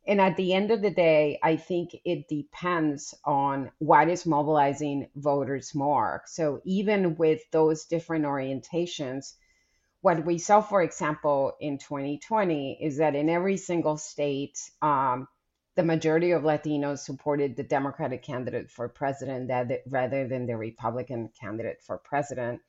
And 0.06 0.20
at 0.20 0.36
the 0.36 0.54
end 0.54 0.72
of 0.72 0.82
the 0.82 0.92
day, 0.92 1.40
I 1.42 1.56
think 1.56 1.96
it 2.04 2.28
depends 2.28 3.14
on 3.24 3.72
what 3.80 4.10
is 4.10 4.26
mobilizing 4.26 5.08
voters 5.16 5.74
more. 5.74 6.24
So 6.26 6.62
even 6.66 7.16
with 7.16 7.42
those 7.52 7.86
different 7.86 8.26
orientations, 8.26 9.34
what 10.02 10.26
we 10.26 10.38
saw, 10.38 10.60
for 10.60 10.82
example, 10.82 11.54
in 11.62 11.78
2020 11.78 12.80
is 12.82 12.98
that 12.98 13.16
in 13.16 13.30
every 13.30 13.56
single 13.56 13.96
state, 13.96 14.60
um, 14.82 15.30
the 15.76 15.84
majority 15.84 16.32
of 16.32 16.44
Latinos 16.44 17.00
supported 17.00 17.56
the 17.56 17.64
Democratic 17.64 18.22
candidate 18.22 18.70
for 18.70 18.90
president 18.90 19.50
rather 19.88 20.28
than 20.28 20.46
the 20.46 20.58
Republican 20.58 21.30
candidate 21.40 21.82
for 21.82 21.98
president. 21.98 22.60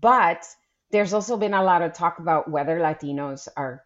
But 0.00 0.46
there's 0.92 1.12
also 1.12 1.36
been 1.36 1.54
a 1.54 1.64
lot 1.64 1.82
of 1.82 1.92
talk 1.92 2.20
about 2.20 2.48
whether 2.48 2.78
Latinos 2.78 3.48
are 3.56 3.82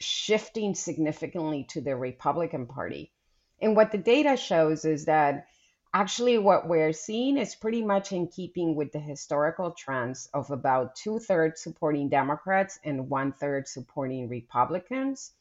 shifting 0.00 0.74
significantly 0.74 1.64
to 1.70 1.80
the 1.80 1.94
Republican 1.94 2.66
Party. 2.66 3.12
And 3.60 3.76
what 3.76 3.92
the 3.92 3.98
data 3.98 4.36
shows 4.36 4.84
is 4.84 5.04
that 5.04 5.46
actually 5.92 6.38
what 6.38 6.68
we're 6.68 6.92
seeing 6.92 7.36
is 7.36 7.54
pretty 7.54 7.82
much 7.82 8.12
in 8.12 8.28
keeping 8.28 8.74
with 8.74 8.92
the 8.92 8.98
historical 8.98 9.72
trends 9.72 10.28
of 10.32 10.50
about 10.50 10.96
two 10.96 11.18
thirds 11.18 11.60
supporting 11.60 12.08
Democrats 12.08 12.78
and 12.84 13.10
one 13.10 13.32
third 13.32 13.68
supporting 13.68 14.28
Republicans. 14.28 15.32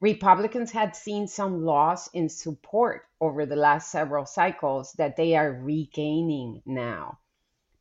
Republicans 0.00 0.70
had 0.70 0.94
seen 0.94 1.26
some 1.26 1.64
loss 1.64 2.08
in 2.08 2.28
support 2.28 3.06
over 3.20 3.46
the 3.46 3.56
last 3.56 3.90
several 3.90 4.26
cycles 4.26 4.92
that 4.94 5.16
they 5.16 5.34
are 5.34 5.52
regaining 5.52 6.60
now. 6.66 7.18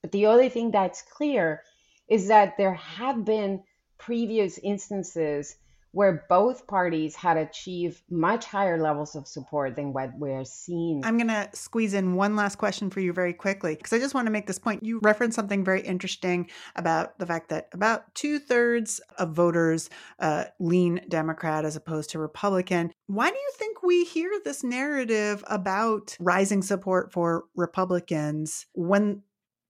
But 0.01 0.12
the 0.12 0.27
other 0.27 0.48
thing 0.48 0.72
that's 0.72 1.01
clear 1.01 1.63
is 2.08 2.27
that 2.27 2.56
there 2.58 2.75
have 2.75 3.25
been 3.25 3.63
previous 3.98 4.58
instances 4.58 5.56
where 5.94 6.26
both 6.28 6.66
parties 6.66 7.16
had 7.16 7.38
achieved 7.38 8.02
much 8.10 8.46
higher 8.46 8.82
levels 8.82 9.16
of 9.16 9.28
support 9.28 9.76
than 9.76 9.94
what 9.94 10.12
we're 10.18 10.44
seeing. 10.44 11.02
I'm 11.06 11.18
going 11.18 11.28
to 11.28 11.48
squeeze 11.54 11.94
in 11.94 12.16
one 12.16 12.36
last 12.36 12.58
question 12.58 12.90
for 12.90 13.00
you 13.00 13.14
very 13.14 13.32
quickly 13.32 13.76
because 13.76 13.94
I 13.94 14.00
just 14.00 14.16
want 14.16 14.26
to 14.26 14.32
make 14.32 14.48
this 14.48 14.58
point. 14.58 14.84
You 14.84 15.00
referenced 15.04 15.36
something 15.36 15.64
very 15.64 15.82
interesting 15.82 16.50
about 16.76 17.20
the 17.20 17.28
fact 17.28 17.50
that 17.50 17.70
about 17.74 18.14
two 18.16 18.40
thirds 18.40 19.00
of 19.20 19.34
voters 19.34 19.92
uh, 20.20 20.46
lean 20.60 21.02
Democrat 21.10 21.64
as 21.64 21.76
opposed 21.76 22.10
to 22.10 22.20
Republican. 22.20 22.92
Why 23.06 23.30
do 23.30 23.36
you 23.36 23.52
think 23.54 23.84
we 23.84 24.04
hear 24.04 24.32
this 24.44 24.64
narrative 24.64 25.44
about 25.48 26.18
rising 26.20 26.64
support 26.64 27.14
for 27.14 27.46
Republicans 27.56 28.66
when 28.74 29.22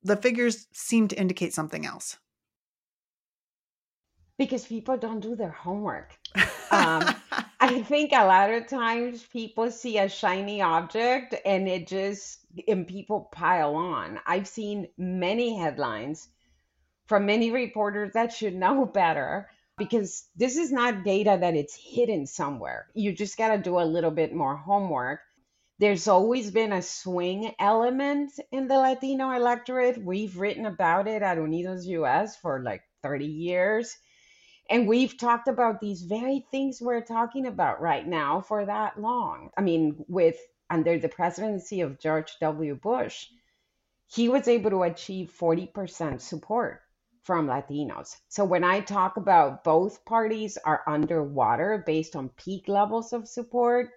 the 0.04 0.16
figures 0.16 0.68
seem 0.72 1.10
to 1.10 1.20
indicate 1.20 1.54
something 1.54 1.86
else? 1.86 2.18
Because 4.38 4.66
people 4.66 4.98
don't 4.98 5.20
do 5.20 5.36
their 5.36 5.52
homework. 5.52 6.18
Um, 6.72 7.04
I 7.60 7.82
think 7.84 8.12
a 8.12 8.26
lot 8.26 8.50
of 8.50 8.68
times 8.68 9.24
people 9.24 9.72
see 9.72 9.98
a 9.98 10.10
shiny 10.10 10.62
object 10.62 11.36
and 11.46 11.68
it 11.68 11.88
just, 11.88 12.40
and 12.68 12.88
people 12.88 13.30
pile 13.32 13.76
on. 13.76 14.20
I've 14.26 14.48
seen 14.48 14.88
many 14.98 15.58
headlines 15.58 16.28
from 17.08 17.26
many 17.26 17.52
reporters 17.52 18.14
that 18.14 18.34
should 18.34 18.56
know 18.56 18.86
better 18.94 19.50
because 19.78 20.28
this 20.36 20.58
is 20.58 20.72
not 20.72 21.04
data 21.04 21.38
that 21.40 21.56
it's 21.56 21.76
hidden 21.76 22.28
somewhere. 22.28 22.88
You 22.94 23.14
just 23.14 23.38
got 23.38 23.56
to 23.56 23.62
do 23.62 23.80
a 23.80 23.86
little 23.86 24.12
bit 24.12 24.34
more 24.34 24.56
homework. 24.56 25.20
There's 25.80 26.08
always 26.08 26.52
been 26.52 26.72
a 26.72 26.82
swing 26.82 27.54
element 27.60 28.32
in 28.52 28.68
the 28.68 28.78
Latino 28.78 29.32
electorate. 29.32 30.04
We've 30.04 30.38
written 30.38 30.66
about 30.66 31.08
it 31.08 31.22
at 31.22 31.38
Unidos 31.38 31.86
US 31.86 32.36
for 32.36 32.62
like 32.62 32.84
30 33.02 33.26
years. 33.26 33.98
And 34.70 34.88
we've 34.88 35.18
talked 35.18 35.48
about 35.48 35.82
these 35.82 36.04
very 36.04 36.46
things 36.52 36.82
we're 36.82 37.02
talking 37.02 37.48
about 37.48 37.82
right 37.82 38.08
now 38.08 38.42
for 38.42 38.66
that 38.66 39.00
long. 39.00 39.50
I 39.58 39.62
mean, 39.62 40.06
with 40.08 40.38
under 40.70 40.98
the 40.98 41.10
presidency 41.10 41.82
of 41.82 42.00
George 42.00 42.38
W. 42.40 42.76
Bush, 42.76 43.28
he 44.08 44.30
was 44.30 44.48
able 44.48 44.70
to 44.72 44.84
achieve 44.84 45.36
40% 45.40 46.22
support 46.22 46.82
from 47.24 47.48
Latinos. 47.48 48.16
So 48.30 48.46
when 48.46 48.64
I 48.64 48.82
talk 48.82 49.18
about 49.18 49.64
both 49.64 50.04
parties 50.06 50.58
are 50.58 50.84
underwater 50.88 51.84
based 51.86 52.16
on 52.16 52.30
peak 52.30 52.68
levels 52.68 53.14
of 53.14 53.28
support, 53.28 53.92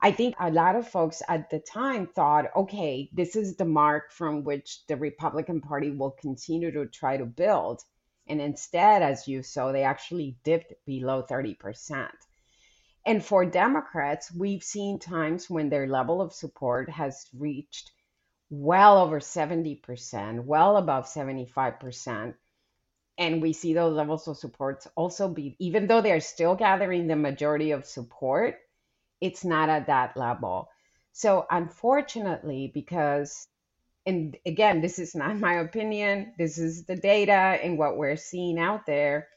I 0.00 0.10
think 0.10 0.34
a 0.40 0.50
lot 0.50 0.74
of 0.74 0.88
folks 0.88 1.22
at 1.28 1.48
the 1.50 1.60
time 1.60 2.08
thought, 2.08 2.46
okay, 2.56 3.08
this 3.12 3.36
is 3.36 3.56
the 3.56 3.64
mark 3.64 4.10
from 4.10 4.42
which 4.42 4.84
the 4.88 4.96
Republican 4.96 5.60
Party 5.60 5.90
will 5.92 6.10
continue 6.10 6.72
to 6.72 6.86
try 6.86 7.16
to 7.16 7.24
build. 7.24 7.82
And 8.26 8.40
instead, 8.40 9.02
as 9.02 9.26
you 9.26 9.42
saw, 9.42 9.72
they 9.72 9.82
actually 9.82 10.36
dipped 10.44 10.74
below 10.86 11.22
30%. 11.22 12.08
And 13.04 13.24
for 13.24 13.44
Democrats, 13.44 14.32
we've 14.32 14.62
seen 14.62 14.98
times 14.98 15.50
when 15.50 15.68
their 15.68 15.88
level 15.88 16.22
of 16.22 16.32
support 16.32 16.88
has 16.90 17.26
reached 17.36 17.90
well 18.48 18.98
over 18.98 19.18
70%, 19.18 20.44
well 20.44 20.76
above 20.76 21.06
75%. 21.06 22.34
And 23.18 23.42
we 23.42 23.52
see 23.52 23.74
those 23.74 23.96
levels 23.96 24.28
of 24.28 24.36
support 24.36 24.86
also 24.94 25.28
be, 25.28 25.56
even 25.58 25.86
though 25.86 26.00
they're 26.00 26.20
still 26.20 26.54
gathering 26.54 27.06
the 27.06 27.16
majority 27.16 27.72
of 27.72 27.84
support, 27.84 28.56
it's 29.20 29.44
not 29.44 29.68
at 29.68 29.86
that 29.86 30.16
level. 30.16 30.68
So, 31.12 31.46
unfortunately, 31.50 32.70
because, 32.72 33.46
and 34.06 34.36
again, 34.44 34.80
this 34.80 34.98
is 34.98 35.14
not 35.14 35.38
my 35.38 35.54
opinion, 35.54 36.34
this 36.38 36.58
is 36.58 36.84
the 36.84 36.96
data 36.96 37.32
and 37.32 37.78
what 37.78 37.96
we're 37.96 38.16
seeing 38.16 38.58
out 38.58 38.86
there 38.86 39.28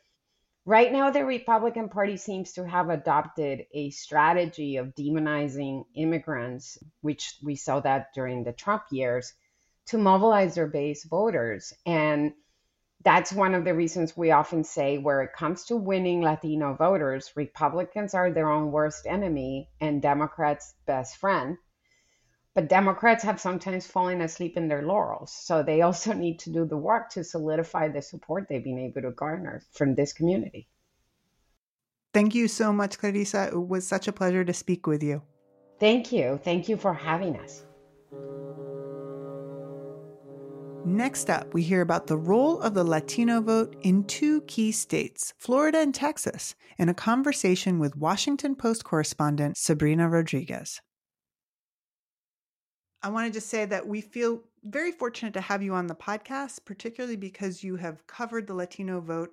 Right 0.68 0.92
now, 0.92 1.12
the 1.12 1.24
Republican 1.24 1.90
Party 1.90 2.18
seems 2.18 2.54
to 2.54 2.68
have 2.68 2.90
adopted 2.90 3.68
a 3.72 3.92
strategy 3.92 4.78
of 4.78 4.96
demonizing 4.96 5.86
immigrants, 5.94 6.80
which 7.02 7.36
we 7.44 7.56
saw 7.56 7.82
that 7.82 8.08
during 8.16 8.44
the 8.44 8.52
Trump 8.52 8.82
years, 8.90 9.32
to 9.88 10.00
mobilize 10.00 10.56
their 10.56 10.66
base 10.66 11.04
voters. 11.06 11.72
And 11.86 12.34
that's 13.04 13.32
one 13.32 13.54
of 13.54 13.64
the 13.64 13.76
reasons 13.76 14.18
we 14.18 14.32
often 14.32 14.64
say 14.64 14.98
where 14.98 15.22
it 15.22 15.34
comes 15.34 15.66
to 15.66 15.78
winning 15.78 16.22
Latino 16.22 16.74
voters, 16.74 17.32
Republicans 17.36 18.16
are 18.16 18.32
their 18.32 18.50
own 18.50 18.72
worst 18.72 19.06
enemy 19.06 19.70
and 19.80 20.02
Democrats' 20.02 20.74
best 20.88 21.18
friend. 21.18 21.60
But 22.56 22.70
Democrats 22.70 23.22
have 23.26 23.42
sometimes 23.42 23.86
fallen 23.86 24.22
asleep 24.22 24.56
in 24.56 24.70
their 24.70 24.82
laurels. 24.82 25.32
So 25.32 25.62
they 25.62 25.82
also 25.82 26.14
need 26.26 26.40
to 26.40 26.50
do 26.50 26.66
the 26.66 26.78
work 26.78 27.10
to 27.12 27.24
solidify 27.24 27.90
the 27.90 28.02
support 28.02 28.48
they've 28.48 28.64
been 28.64 28.80
able 28.80 29.02
to 29.02 29.12
garner 29.12 29.62
from 29.74 29.94
this 29.94 30.14
community. 30.14 30.68
Thank 32.14 32.34
you 32.34 32.48
so 32.48 32.72
much, 32.72 32.98
Clarissa. 32.98 33.50
It 33.52 33.68
was 33.68 33.86
such 33.86 34.08
a 34.08 34.14
pleasure 34.14 34.46
to 34.46 34.54
speak 34.54 34.88
with 34.88 35.04
you. 35.04 35.22
Thank 35.82 36.14
you. 36.14 36.40
Thank 36.42 36.70
you 36.70 36.78
for 36.78 36.94
having 36.94 37.38
us. 37.38 37.66
Next 40.86 41.30
up, 41.30 41.54
we 41.54 41.64
hear 41.64 41.82
about 41.82 42.08
the 42.08 42.16
role 42.16 42.62
of 42.62 42.74
the 42.74 42.84
Latino 42.84 43.42
vote 43.42 43.76
in 43.82 44.06
two 44.06 44.42
key 44.42 44.72
states, 44.72 45.34
Florida 45.38 45.80
and 45.80 45.94
Texas, 45.94 46.56
in 46.78 46.88
a 46.88 46.94
conversation 46.94 47.80
with 47.80 47.98
Washington 47.98 48.56
Post 48.56 48.86
correspondent 48.86 49.58
Sabrina 49.58 50.08
Rodriguez. 50.08 50.80
I 53.06 53.10
want 53.10 53.28
to 53.28 53.32
just 53.32 53.50
say 53.50 53.66
that 53.66 53.88
we 53.88 54.02
feel 54.02 54.42
very 54.64 54.92
fortunate 54.92 55.36
to 55.36 55.42
have 55.42 55.62
you 55.62 55.76
on 55.76 55.86
the 55.86 55.94
podcast, 55.94 56.66
particularly 56.66 57.16
because 57.16 57.64
you 57.64 57.76
have 57.76 58.08
covered 58.08 58.48
the 58.48 58.56
Latino 58.56 59.00
vote 59.00 59.30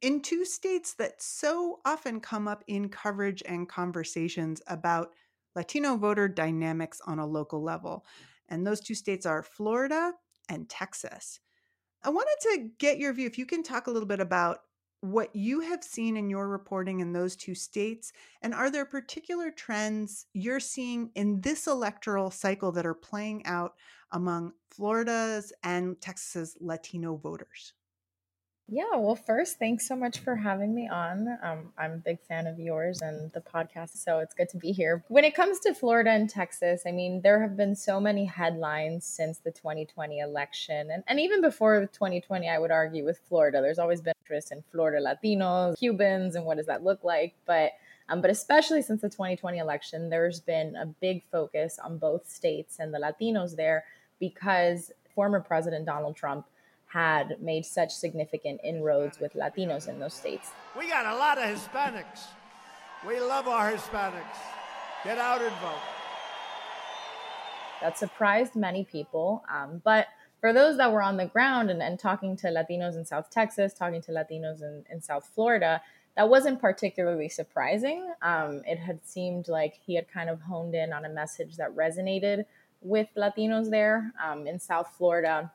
in 0.00 0.22
two 0.22 0.46
states 0.46 0.94
that 0.94 1.20
so 1.20 1.80
often 1.84 2.18
come 2.18 2.48
up 2.48 2.64
in 2.66 2.88
coverage 2.88 3.42
and 3.44 3.68
conversations 3.68 4.62
about 4.68 5.12
Latino 5.54 5.98
voter 5.98 6.28
dynamics 6.28 7.02
on 7.06 7.18
a 7.18 7.26
local 7.26 7.62
level. 7.62 8.06
And 8.48 8.66
those 8.66 8.80
two 8.80 8.94
states 8.94 9.26
are 9.26 9.42
Florida 9.42 10.12
and 10.48 10.66
Texas. 10.70 11.40
I 12.02 12.08
wanted 12.08 12.36
to 12.40 12.70
get 12.78 12.96
your 12.96 13.12
view, 13.12 13.26
if 13.26 13.36
you 13.36 13.44
can 13.44 13.62
talk 13.62 13.86
a 13.86 13.90
little 13.90 14.08
bit 14.08 14.20
about 14.20 14.60
what 15.04 15.36
you 15.36 15.60
have 15.60 15.84
seen 15.84 16.16
in 16.16 16.30
your 16.30 16.48
reporting 16.48 17.00
in 17.00 17.12
those 17.12 17.36
two 17.36 17.54
states? 17.54 18.12
And 18.40 18.54
are 18.54 18.70
there 18.70 18.86
particular 18.86 19.50
trends 19.50 20.24
you're 20.32 20.60
seeing 20.60 21.10
in 21.14 21.42
this 21.42 21.66
electoral 21.66 22.30
cycle 22.30 22.72
that 22.72 22.86
are 22.86 22.94
playing 22.94 23.44
out 23.44 23.74
among 24.12 24.52
Florida's 24.70 25.52
and 25.62 26.00
Texas's 26.00 26.56
Latino 26.58 27.16
voters? 27.16 27.74
Yeah, 28.66 28.96
well, 28.96 29.14
first, 29.14 29.58
thanks 29.58 29.86
so 29.86 29.94
much 29.94 30.20
for 30.20 30.36
having 30.36 30.74
me 30.74 30.88
on. 30.88 31.38
Um, 31.42 31.72
I'm 31.76 31.92
a 31.92 31.96
big 31.98 32.18
fan 32.22 32.46
of 32.46 32.58
yours 32.58 33.02
and 33.02 33.30
the 33.32 33.42
podcast, 33.42 33.98
so 33.98 34.20
it's 34.20 34.32
good 34.32 34.48
to 34.50 34.56
be 34.56 34.72
here. 34.72 35.04
When 35.08 35.24
it 35.24 35.34
comes 35.34 35.60
to 35.60 35.74
Florida 35.74 36.10
and 36.10 36.30
Texas, 36.30 36.82
I 36.86 36.90
mean, 36.90 37.20
there 37.20 37.42
have 37.42 37.58
been 37.58 37.76
so 37.76 38.00
many 38.00 38.24
headlines 38.24 39.04
since 39.04 39.36
the 39.36 39.50
2020 39.50 40.18
election, 40.18 40.90
and, 40.90 41.04
and 41.06 41.20
even 41.20 41.42
before 41.42 41.78
2020, 41.80 42.48
I 42.48 42.58
would 42.58 42.70
argue 42.70 43.04
with 43.04 43.20
Florida. 43.28 43.60
There's 43.60 43.78
always 43.78 44.00
been 44.00 44.14
interest 44.24 44.50
in 44.50 44.64
Florida 44.72 45.04
Latinos, 45.04 45.78
Cubans, 45.78 46.34
and 46.34 46.46
what 46.46 46.56
does 46.56 46.66
that 46.66 46.82
look 46.82 47.04
like? 47.04 47.34
But 47.44 47.72
um, 48.08 48.22
but 48.22 48.30
especially 48.30 48.80
since 48.80 49.02
the 49.02 49.10
2020 49.10 49.58
election, 49.58 50.08
there's 50.08 50.40
been 50.40 50.74
a 50.76 50.86
big 50.86 51.22
focus 51.30 51.78
on 51.82 51.98
both 51.98 52.28
states 52.28 52.78
and 52.78 52.92
the 52.94 52.98
Latinos 52.98 53.56
there 53.56 53.84
because 54.20 54.90
former 55.14 55.40
President 55.40 55.86
Donald 55.86 56.16
Trump 56.16 56.46
had 56.94 57.42
made 57.42 57.66
such 57.66 57.92
significant 57.92 58.60
inroads 58.62 59.18
with 59.18 59.34
Latinos 59.34 59.88
in 59.88 59.98
those 59.98 60.14
states. 60.14 60.50
We 60.78 60.88
got 60.88 61.04
a 61.04 61.16
lot 61.16 61.38
of 61.38 61.44
Hispanics. 61.44 62.28
We 63.04 63.18
love 63.18 63.48
our 63.48 63.72
Hispanics. 63.72 64.38
Get 65.02 65.18
out 65.18 65.42
and 65.42 65.54
vote. 65.56 65.82
That 67.82 67.98
surprised 67.98 68.54
many 68.54 68.84
people. 68.84 69.42
Um, 69.52 69.82
but 69.84 70.06
for 70.40 70.52
those 70.52 70.76
that 70.76 70.92
were 70.92 71.02
on 71.02 71.16
the 71.16 71.26
ground 71.26 71.68
and, 71.68 71.82
and, 71.82 71.98
talking 71.98 72.36
to 72.36 72.46
Latinos 72.46 72.94
in 72.94 73.04
South 73.04 73.28
Texas, 73.28 73.74
talking 73.74 74.00
to 74.02 74.12
Latinos 74.12 74.62
in, 74.62 74.84
in 74.88 75.02
South 75.02 75.28
Florida, 75.34 75.82
that 76.16 76.28
wasn't 76.28 76.60
particularly 76.60 77.28
surprising. 77.28 78.08
Um, 78.22 78.62
it 78.66 78.78
had 78.78 79.00
seemed 79.04 79.48
like 79.48 79.74
he 79.84 79.96
had 79.96 80.08
kind 80.08 80.30
of 80.30 80.40
honed 80.42 80.76
in 80.76 80.92
on 80.92 81.04
a 81.04 81.08
message 81.08 81.56
that 81.56 81.74
resonated 81.74 82.44
with 82.80 83.08
Latinos 83.16 83.68
there. 83.68 84.12
Um, 84.24 84.46
in 84.46 84.60
South 84.60 84.94
Florida, 84.96 85.50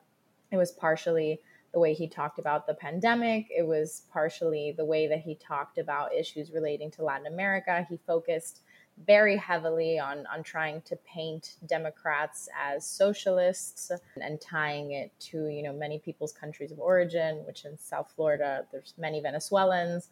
it 0.50 0.56
was 0.56 0.72
partially 0.72 1.40
the 1.72 1.78
way 1.78 1.94
he 1.94 2.08
talked 2.08 2.38
about 2.38 2.66
the 2.66 2.74
pandemic. 2.74 3.46
It 3.50 3.66
was 3.66 4.02
partially 4.12 4.74
the 4.76 4.84
way 4.84 5.06
that 5.06 5.20
he 5.20 5.36
talked 5.36 5.78
about 5.78 6.14
issues 6.14 6.50
relating 6.50 6.90
to 6.92 7.04
Latin 7.04 7.26
America. 7.26 7.86
He 7.88 7.98
focused 8.06 8.62
very 9.06 9.36
heavily 9.36 9.98
on, 9.98 10.26
on 10.26 10.42
trying 10.42 10.82
to 10.82 10.96
paint 10.96 11.56
Democrats 11.66 12.48
as 12.60 12.84
socialists 12.84 13.90
and 14.20 14.40
tying 14.40 14.92
it 14.92 15.12
to, 15.20 15.46
you 15.46 15.62
know, 15.62 15.72
many 15.72 15.98
people's 15.98 16.32
countries 16.32 16.72
of 16.72 16.80
origin, 16.80 17.44
which 17.46 17.64
in 17.64 17.78
South 17.78 18.12
Florida, 18.14 18.66
there's 18.72 18.94
many 18.98 19.20
Venezuelans, 19.20 20.08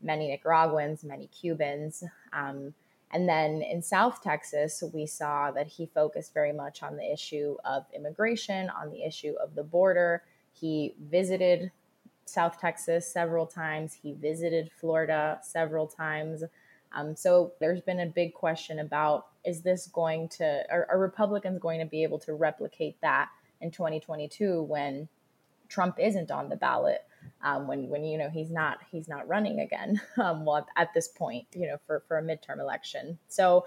many 0.00 0.28
Nicaraguans, 0.28 1.04
many 1.04 1.26
Cubans. 1.26 2.04
Um, 2.32 2.72
and 3.12 3.28
then 3.28 3.62
in 3.62 3.82
South 3.82 4.22
Texas, 4.22 4.82
we 4.94 5.06
saw 5.06 5.50
that 5.50 5.66
he 5.66 5.86
focused 5.86 6.32
very 6.32 6.52
much 6.52 6.82
on 6.82 6.96
the 6.96 7.12
issue 7.12 7.56
of 7.64 7.84
immigration, 7.94 8.70
on 8.70 8.90
the 8.90 9.02
issue 9.02 9.34
of 9.42 9.54
the 9.54 9.64
border. 9.64 10.22
He 10.52 10.94
visited 11.10 11.72
South 12.24 12.60
Texas 12.60 13.12
several 13.12 13.46
times, 13.46 13.98
he 14.00 14.12
visited 14.12 14.70
Florida 14.80 15.40
several 15.42 15.88
times. 15.88 16.44
Um, 16.92 17.16
so 17.16 17.52
there's 17.60 17.80
been 17.80 18.00
a 18.00 18.06
big 18.06 18.34
question 18.34 18.78
about 18.78 19.26
is 19.44 19.62
this 19.62 19.88
going 19.88 20.28
to, 20.28 20.64
are, 20.70 20.86
are 20.90 20.98
Republicans 20.98 21.58
going 21.58 21.80
to 21.80 21.86
be 21.86 22.02
able 22.02 22.18
to 22.20 22.34
replicate 22.34 23.00
that 23.00 23.28
in 23.60 23.70
2022 23.70 24.62
when 24.62 25.08
Trump 25.68 25.96
isn't 25.98 26.30
on 26.30 26.48
the 26.48 26.56
ballot? 26.56 27.04
Um, 27.42 27.66
when 27.66 27.88
when 27.88 28.04
you 28.04 28.18
know 28.18 28.28
he's 28.28 28.50
not 28.50 28.78
he's 28.90 29.08
not 29.08 29.26
running 29.28 29.60
again 29.60 30.00
um, 30.18 30.44
well 30.44 30.66
at 30.76 30.92
this 30.94 31.08
point 31.08 31.46
you 31.54 31.66
know 31.66 31.76
for 31.86 32.02
for 32.06 32.18
a 32.18 32.22
midterm 32.22 32.60
election 32.60 33.18
so 33.28 33.64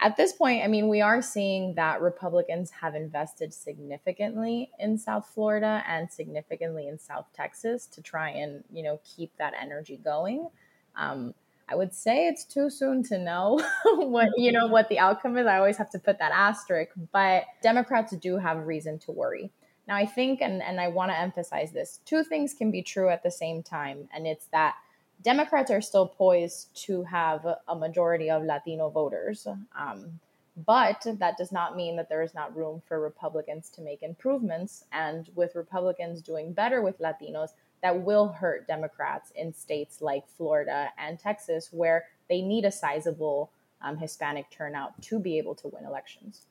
at 0.00 0.16
this 0.16 0.32
point 0.32 0.62
i 0.62 0.68
mean 0.68 0.88
we 0.88 1.00
are 1.00 1.20
seeing 1.20 1.74
that 1.74 2.00
republicans 2.00 2.70
have 2.70 2.94
invested 2.94 3.52
significantly 3.52 4.70
in 4.78 4.96
south 4.96 5.28
florida 5.34 5.82
and 5.88 6.10
significantly 6.10 6.88
in 6.88 6.98
south 6.98 7.26
texas 7.34 7.86
to 7.86 8.00
try 8.00 8.30
and 8.30 8.62
you 8.72 8.82
know 8.82 9.00
keep 9.04 9.30
that 9.38 9.54
energy 9.60 9.98
going 10.02 10.48
um, 10.96 11.32
I 11.70 11.74
would 11.74 11.94
say 11.94 12.26
it's 12.26 12.44
too 12.44 12.70
soon 12.70 13.02
to 13.04 13.18
know 13.18 13.60
what 13.84 14.30
you 14.36 14.52
know 14.52 14.66
what 14.66 14.88
the 14.88 14.98
outcome 14.98 15.36
is. 15.36 15.46
I 15.46 15.58
always 15.58 15.76
have 15.76 15.90
to 15.90 15.98
put 15.98 16.18
that 16.18 16.32
asterisk, 16.32 16.92
but 17.12 17.44
Democrats 17.62 18.16
do 18.16 18.38
have 18.38 18.66
reason 18.66 18.98
to 19.00 19.12
worry. 19.12 19.50
Now, 19.88 19.96
I 19.96 20.04
think, 20.04 20.42
and, 20.42 20.62
and 20.62 20.78
I 20.78 20.88
want 20.88 21.10
to 21.10 21.18
emphasize 21.18 21.72
this, 21.72 22.00
two 22.04 22.22
things 22.22 22.52
can 22.52 22.70
be 22.70 22.82
true 22.82 23.08
at 23.08 23.22
the 23.22 23.30
same 23.30 23.62
time, 23.62 24.08
and 24.14 24.26
it's 24.26 24.46
that 24.52 24.76
Democrats 25.22 25.70
are 25.70 25.80
still 25.80 26.06
poised 26.06 26.68
to 26.86 27.02
have 27.04 27.44
a 27.66 27.74
majority 27.74 28.30
of 28.30 28.44
Latino 28.44 28.90
voters. 28.90 29.48
Um, 29.76 30.20
but 30.66 31.06
that 31.18 31.38
does 31.38 31.52
not 31.52 31.76
mean 31.76 31.96
that 31.96 32.08
there 32.08 32.22
is 32.22 32.34
not 32.34 32.56
room 32.56 32.82
for 32.86 33.00
Republicans 33.00 33.70
to 33.70 33.80
make 33.80 34.02
improvements. 34.02 34.84
And 34.92 35.28
with 35.34 35.54
Republicans 35.54 36.20
doing 36.20 36.52
better 36.52 36.82
with 36.82 36.98
Latinos, 36.98 37.50
that 37.82 38.02
will 38.02 38.28
hurt 38.28 38.66
Democrats 38.66 39.32
in 39.36 39.54
states 39.54 40.00
like 40.00 40.28
Florida 40.36 40.88
and 40.98 41.18
Texas, 41.18 41.68
where 41.72 42.06
they 42.28 42.42
need 42.42 42.64
a 42.64 42.72
sizable 42.72 43.50
um, 43.82 43.96
Hispanic 43.96 44.50
turnout 44.50 45.00
to 45.02 45.20
be 45.20 45.38
able 45.38 45.54
to 45.56 45.68
win 45.68 45.84
elections. 45.84 46.42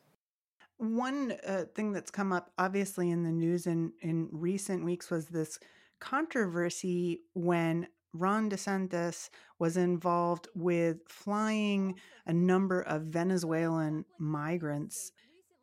One 0.78 1.34
uh, 1.46 1.66
thing 1.74 1.92
that's 1.92 2.12
come 2.12 2.32
up, 2.32 2.52
obviously, 2.58 3.10
in 3.10 3.24
the 3.24 3.32
news 3.32 3.66
in, 3.66 3.94
in 4.02 4.30
recent 4.32 4.84
weeks 4.86 5.10
was 5.10 5.28
this 5.28 5.60
controversy 6.00 7.22
when 7.34 7.88
Ron 8.14 8.50
DeSantis 8.50 9.30
was 9.60 9.78
involved 9.78 10.48
with 10.56 10.98
flying 11.08 11.96
a 12.26 12.34
number 12.34 12.82
of 12.82 13.04
Venezuelan 13.04 14.06
migrants 14.20 15.12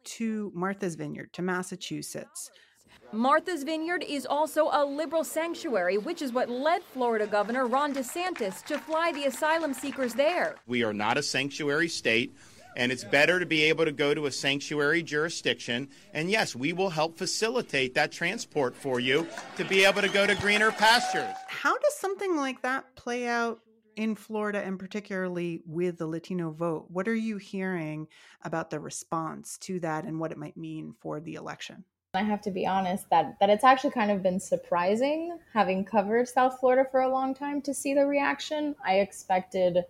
to 0.04 0.52
Martha's 0.54 0.96
Vineyard, 0.96 1.32
to 1.32 1.42
Massachusetts. 1.42 2.50
Martha's 3.12 3.62
Vineyard 3.62 4.04
is 4.08 4.26
also 4.26 4.68
a 4.72 4.84
liberal 4.84 5.24
sanctuary, 5.24 5.98
which 5.98 6.20
is 6.20 6.32
what 6.32 6.48
led 6.50 6.82
Florida 6.82 7.26
Governor 7.26 7.66
Ron 7.66 7.94
DeSantis 7.94 8.64
to 8.64 8.78
fly 8.78 9.12
the 9.12 9.24
asylum 9.24 9.72
seekers 9.72 10.14
there. 10.14 10.56
We 10.66 10.82
are 10.82 10.92
not 10.92 11.16
a 11.16 11.22
sanctuary 11.22 11.88
state, 11.88 12.34
and 12.76 12.90
it's 12.92 13.04
better 13.04 13.38
to 13.38 13.46
be 13.46 13.64
able 13.64 13.84
to 13.84 13.92
go 13.92 14.14
to 14.14 14.26
a 14.26 14.32
sanctuary 14.32 15.02
jurisdiction. 15.02 15.88
And 16.12 16.30
yes, 16.30 16.54
we 16.54 16.72
will 16.72 16.90
help 16.90 17.16
facilitate 17.16 17.94
that 17.94 18.12
transport 18.12 18.74
for 18.74 19.00
you 19.00 19.26
to 19.56 19.64
be 19.64 19.84
able 19.84 20.02
to 20.02 20.08
go 20.08 20.26
to 20.26 20.34
greener 20.36 20.70
pastures. 20.72 21.34
How 21.48 21.76
does 21.76 21.94
something 21.94 22.36
like 22.36 22.62
that 22.62 22.94
play 22.96 23.26
out 23.26 23.60
in 23.96 24.14
Florida 24.14 24.62
and 24.64 24.78
particularly 24.78 25.62
with 25.66 25.98
the 25.98 26.06
Latino 26.06 26.50
vote? 26.50 26.86
What 26.88 27.08
are 27.08 27.14
you 27.14 27.36
hearing 27.36 28.08
about 28.42 28.70
the 28.70 28.80
response 28.80 29.56
to 29.58 29.80
that 29.80 30.04
and 30.04 30.18
what 30.18 30.32
it 30.32 30.38
might 30.38 30.56
mean 30.56 30.94
for 31.00 31.20
the 31.20 31.34
election? 31.34 31.84
I 32.14 32.22
have 32.22 32.42
to 32.42 32.50
be 32.52 32.64
honest 32.64 33.10
that 33.10 33.36
that 33.40 33.50
it's 33.50 33.64
actually 33.64 33.90
kind 33.90 34.10
of 34.10 34.22
been 34.22 34.38
surprising 34.38 35.36
having 35.52 35.84
covered 35.84 36.28
South 36.28 36.60
Florida 36.60 36.88
for 36.88 37.00
a 37.00 37.08
long 37.08 37.34
time 37.34 37.60
to 37.62 37.74
see 37.74 37.92
the 37.92 38.06
reaction. 38.06 38.76
I 38.84 39.00
expected 39.00 39.84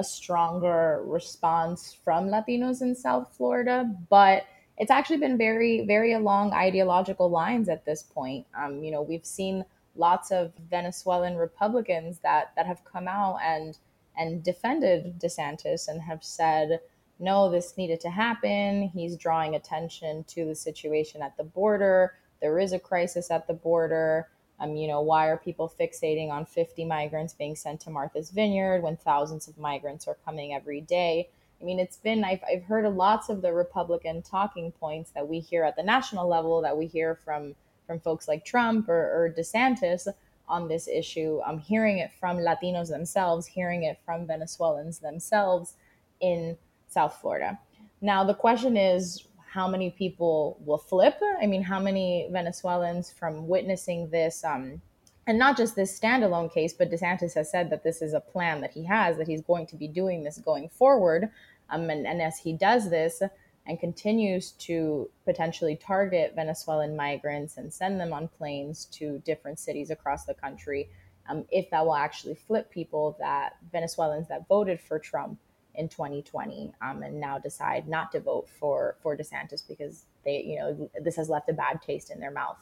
a 0.00 0.04
stronger 0.04 1.02
response 1.04 1.94
from 2.02 2.28
Latinos 2.28 2.80
in 2.80 2.94
South 2.94 3.32
Florida, 3.36 3.88
but 4.08 4.44
it's 4.78 4.90
actually 4.90 5.18
been 5.18 5.36
very, 5.36 5.84
very 5.86 6.14
along 6.14 6.52
ideological 6.52 7.28
lines 7.28 7.68
at 7.68 7.84
this 7.84 8.02
point. 8.02 8.46
Um, 8.58 8.82
you 8.82 8.90
know, 8.90 9.02
we've 9.02 9.26
seen 9.26 9.62
lots 9.94 10.30
of 10.30 10.52
Venezuelan 10.70 11.36
Republicans 11.36 12.18
that 12.20 12.52
that 12.56 12.66
have 12.66 12.82
come 12.84 13.06
out 13.06 13.38
and 13.44 13.76
and 14.16 14.42
defended 14.42 15.20
DeSantis 15.20 15.86
and 15.86 16.00
have 16.00 16.24
said 16.24 16.80
no, 17.22 17.50
this 17.50 17.76
needed 17.76 18.00
to 18.00 18.08
happen. 18.08 18.90
He's 18.94 19.18
drawing 19.18 19.54
attention 19.54 20.24
to 20.28 20.46
the 20.46 20.54
situation 20.54 21.20
at 21.20 21.36
the 21.36 21.44
border. 21.44 22.14
There 22.40 22.58
is 22.58 22.72
a 22.72 22.78
crisis 22.78 23.30
at 23.30 23.46
the 23.46 23.52
border. 23.52 24.28
Um, 24.60 24.76
you 24.76 24.86
know, 24.86 25.00
why 25.00 25.26
are 25.28 25.38
people 25.38 25.72
fixating 25.80 26.30
on 26.30 26.44
50 26.44 26.84
migrants 26.84 27.32
being 27.32 27.56
sent 27.56 27.80
to 27.82 27.90
Martha's 27.90 28.30
Vineyard 28.30 28.82
when 28.82 28.96
thousands 28.96 29.48
of 29.48 29.58
migrants 29.58 30.06
are 30.06 30.18
coming 30.24 30.52
every 30.52 30.82
day? 30.82 31.28
I 31.60 31.64
mean, 31.64 31.78
it's 31.78 31.96
been, 31.96 32.24
I've, 32.24 32.40
I've 32.50 32.64
heard 32.64 32.86
lots 32.94 33.28
of 33.28 33.42
the 33.42 33.52
Republican 33.52 34.22
talking 34.22 34.72
points 34.72 35.10
that 35.12 35.26
we 35.26 35.40
hear 35.40 35.64
at 35.64 35.76
the 35.76 35.82
national 35.82 36.28
level, 36.28 36.62
that 36.62 36.76
we 36.76 36.86
hear 36.86 37.14
from, 37.14 37.54
from 37.86 38.00
folks 38.00 38.28
like 38.28 38.44
Trump 38.44 38.88
or, 38.88 38.92
or 38.94 39.34
DeSantis 39.36 40.08
on 40.48 40.68
this 40.68 40.88
issue. 40.88 41.40
I'm 41.46 41.58
hearing 41.58 41.98
it 41.98 42.10
from 42.18 42.38
Latinos 42.38 42.88
themselves, 42.88 43.46
hearing 43.46 43.84
it 43.84 43.98
from 44.04 44.26
Venezuelans 44.26 44.98
themselves 44.98 45.74
in 46.20 46.56
South 46.88 47.18
Florida. 47.20 47.58
Now, 48.00 48.24
the 48.24 48.34
question 48.34 48.76
is 48.76 49.24
how 49.52 49.66
many 49.66 49.90
people 49.90 50.56
will 50.64 50.78
flip? 50.78 51.18
I 51.42 51.46
mean, 51.46 51.62
how 51.62 51.80
many 51.80 52.28
Venezuelans 52.30 53.10
from 53.10 53.48
witnessing 53.48 54.08
this, 54.08 54.44
um, 54.44 54.80
and 55.26 55.40
not 55.40 55.56
just 55.56 55.74
this 55.74 55.98
standalone 55.98 56.52
case, 56.54 56.72
but 56.72 56.88
DeSantis 56.88 57.34
has 57.34 57.50
said 57.50 57.68
that 57.70 57.82
this 57.82 58.00
is 58.00 58.14
a 58.14 58.20
plan 58.20 58.60
that 58.60 58.70
he 58.70 58.84
has, 58.84 59.16
that 59.16 59.26
he's 59.26 59.42
going 59.42 59.66
to 59.66 59.76
be 59.76 59.88
doing 59.88 60.22
this 60.22 60.38
going 60.38 60.68
forward. 60.68 61.30
Um, 61.68 61.90
and, 61.90 62.06
and 62.06 62.22
as 62.22 62.38
he 62.38 62.52
does 62.52 62.90
this 62.90 63.22
and 63.66 63.80
continues 63.80 64.52
to 64.52 65.10
potentially 65.24 65.74
target 65.74 66.34
Venezuelan 66.36 66.94
migrants 66.94 67.56
and 67.56 67.72
send 67.72 67.98
them 67.98 68.12
on 68.12 68.28
planes 68.28 68.84
to 68.92 69.20
different 69.26 69.58
cities 69.58 69.90
across 69.90 70.26
the 70.26 70.34
country, 70.34 70.88
um, 71.28 71.44
if 71.50 71.68
that 71.70 71.84
will 71.84 71.96
actually 71.96 72.36
flip 72.36 72.70
people 72.70 73.16
that 73.18 73.56
Venezuelans 73.72 74.28
that 74.28 74.46
voted 74.46 74.80
for 74.80 75.00
Trump 75.00 75.40
in 75.74 75.88
2020 75.88 76.72
um, 76.82 77.02
and 77.02 77.20
now 77.20 77.38
decide 77.38 77.88
not 77.88 78.12
to 78.12 78.20
vote 78.20 78.48
for 78.48 78.96
for 79.02 79.16
DeSantis 79.16 79.66
because 79.66 80.04
they 80.24 80.42
you 80.42 80.58
know 80.58 80.90
this 81.02 81.16
has 81.16 81.28
left 81.28 81.48
a 81.48 81.52
bad 81.52 81.80
taste 81.82 82.10
in 82.10 82.20
their 82.20 82.30
mouth. 82.30 82.58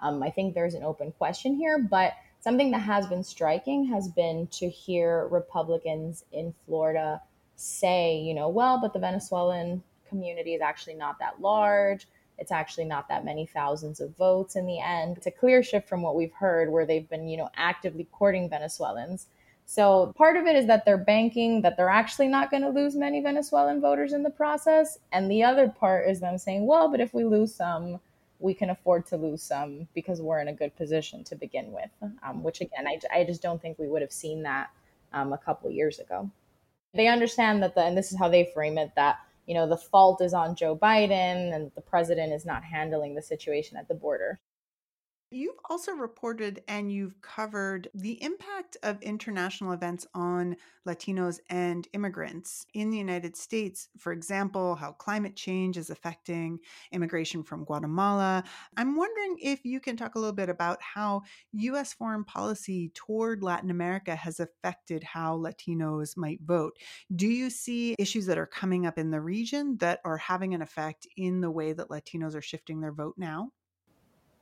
Um, 0.00 0.22
I 0.22 0.30
think 0.30 0.54
there's 0.54 0.74
an 0.74 0.82
open 0.82 1.12
question 1.12 1.56
here, 1.56 1.78
but 1.78 2.14
something 2.40 2.70
that 2.70 2.80
has 2.80 3.06
been 3.06 3.22
striking 3.22 3.84
has 3.86 4.08
been 4.08 4.46
to 4.48 4.68
hear 4.68 5.28
Republicans 5.28 6.24
in 6.32 6.54
Florida 6.64 7.20
say, 7.56 8.16
you 8.18 8.32
know, 8.32 8.48
well, 8.48 8.80
but 8.80 8.94
the 8.94 8.98
Venezuelan 8.98 9.82
community 10.08 10.54
is 10.54 10.62
actually 10.62 10.94
not 10.94 11.18
that 11.18 11.40
large. 11.40 12.06
It's 12.38 12.50
actually 12.50 12.86
not 12.86 13.08
that 13.08 13.24
many 13.24 13.44
thousands 13.44 14.00
of 14.00 14.16
votes 14.16 14.56
in 14.56 14.66
the 14.66 14.80
end. 14.80 15.18
It's 15.18 15.26
a 15.26 15.30
clear 15.30 15.62
shift 15.62 15.86
from 15.86 16.00
what 16.00 16.16
we've 16.16 16.32
heard, 16.32 16.72
where 16.72 16.86
they've 16.86 17.08
been, 17.08 17.28
you 17.28 17.36
know, 17.36 17.50
actively 17.54 18.08
courting 18.10 18.48
Venezuelans 18.48 19.26
so 19.70 20.12
part 20.16 20.36
of 20.36 20.46
it 20.46 20.56
is 20.56 20.66
that 20.66 20.84
they're 20.84 20.98
banking 20.98 21.62
that 21.62 21.76
they're 21.76 21.88
actually 21.88 22.26
not 22.26 22.50
going 22.50 22.64
to 22.64 22.70
lose 22.70 22.96
many 22.96 23.20
Venezuelan 23.20 23.80
voters 23.80 24.12
in 24.12 24.24
the 24.24 24.28
process. 24.28 24.98
And 25.12 25.30
the 25.30 25.44
other 25.44 25.68
part 25.68 26.08
is 26.08 26.18
them 26.18 26.38
saying, 26.38 26.66
well, 26.66 26.90
but 26.90 26.98
if 26.98 27.14
we 27.14 27.22
lose 27.22 27.54
some, 27.54 28.00
we 28.40 28.52
can 28.52 28.70
afford 28.70 29.06
to 29.06 29.16
lose 29.16 29.44
some 29.44 29.86
because 29.94 30.20
we're 30.20 30.40
in 30.40 30.48
a 30.48 30.52
good 30.52 30.74
position 30.74 31.22
to 31.22 31.36
begin 31.36 31.70
with. 31.70 31.88
Um, 32.24 32.42
which 32.42 32.60
again, 32.60 32.88
I, 32.88 32.98
I 33.14 33.22
just 33.22 33.42
don't 33.42 33.62
think 33.62 33.78
we 33.78 33.86
would 33.86 34.02
have 34.02 34.10
seen 34.10 34.42
that 34.42 34.70
um, 35.12 35.32
a 35.32 35.38
couple 35.38 35.70
years 35.70 36.00
ago. 36.00 36.28
They 36.92 37.06
understand 37.06 37.62
that 37.62 37.76
the, 37.76 37.82
and 37.82 37.96
this 37.96 38.10
is 38.10 38.18
how 38.18 38.28
they 38.28 38.50
frame 38.52 38.76
it, 38.76 38.90
that 38.96 39.18
you 39.46 39.54
know 39.54 39.68
the 39.68 39.76
fault 39.76 40.20
is 40.20 40.34
on 40.34 40.56
Joe 40.56 40.74
Biden 40.74 41.54
and 41.54 41.70
the 41.76 41.80
president 41.80 42.32
is 42.32 42.44
not 42.44 42.64
handling 42.64 43.14
the 43.14 43.22
situation 43.22 43.76
at 43.76 43.86
the 43.86 43.94
border. 43.94 44.40
You've 45.32 45.60
also 45.68 45.92
reported 45.92 46.64
and 46.66 46.90
you've 46.90 47.20
covered 47.22 47.86
the 47.94 48.20
impact 48.20 48.76
of 48.82 49.00
international 49.00 49.70
events 49.70 50.04
on 50.12 50.56
Latinos 50.88 51.38
and 51.48 51.86
immigrants 51.92 52.66
in 52.74 52.90
the 52.90 52.98
United 52.98 53.36
States. 53.36 53.90
For 53.96 54.10
example, 54.10 54.74
how 54.74 54.90
climate 54.90 55.36
change 55.36 55.76
is 55.76 55.88
affecting 55.88 56.58
immigration 56.90 57.44
from 57.44 57.64
Guatemala. 57.64 58.42
I'm 58.76 58.96
wondering 58.96 59.36
if 59.40 59.64
you 59.64 59.78
can 59.78 59.96
talk 59.96 60.16
a 60.16 60.18
little 60.18 60.34
bit 60.34 60.48
about 60.48 60.82
how 60.82 61.22
U.S. 61.52 61.92
foreign 61.92 62.24
policy 62.24 62.90
toward 62.92 63.44
Latin 63.44 63.70
America 63.70 64.16
has 64.16 64.40
affected 64.40 65.04
how 65.04 65.38
Latinos 65.38 66.16
might 66.16 66.40
vote. 66.42 66.76
Do 67.14 67.28
you 67.28 67.50
see 67.50 67.94
issues 68.00 68.26
that 68.26 68.38
are 68.38 68.46
coming 68.46 68.84
up 68.84 68.98
in 68.98 69.12
the 69.12 69.20
region 69.20 69.76
that 69.76 70.00
are 70.04 70.16
having 70.16 70.54
an 70.54 70.62
effect 70.62 71.06
in 71.16 71.40
the 71.40 71.52
way 71.52 71.72
that 71.72 71.88
Latinos 71.88 72.34
are 72.34 72.42
shifting 72.42 72.80
their 72.80 72.92
vote 72.92 73.14
now? 73.16 73.52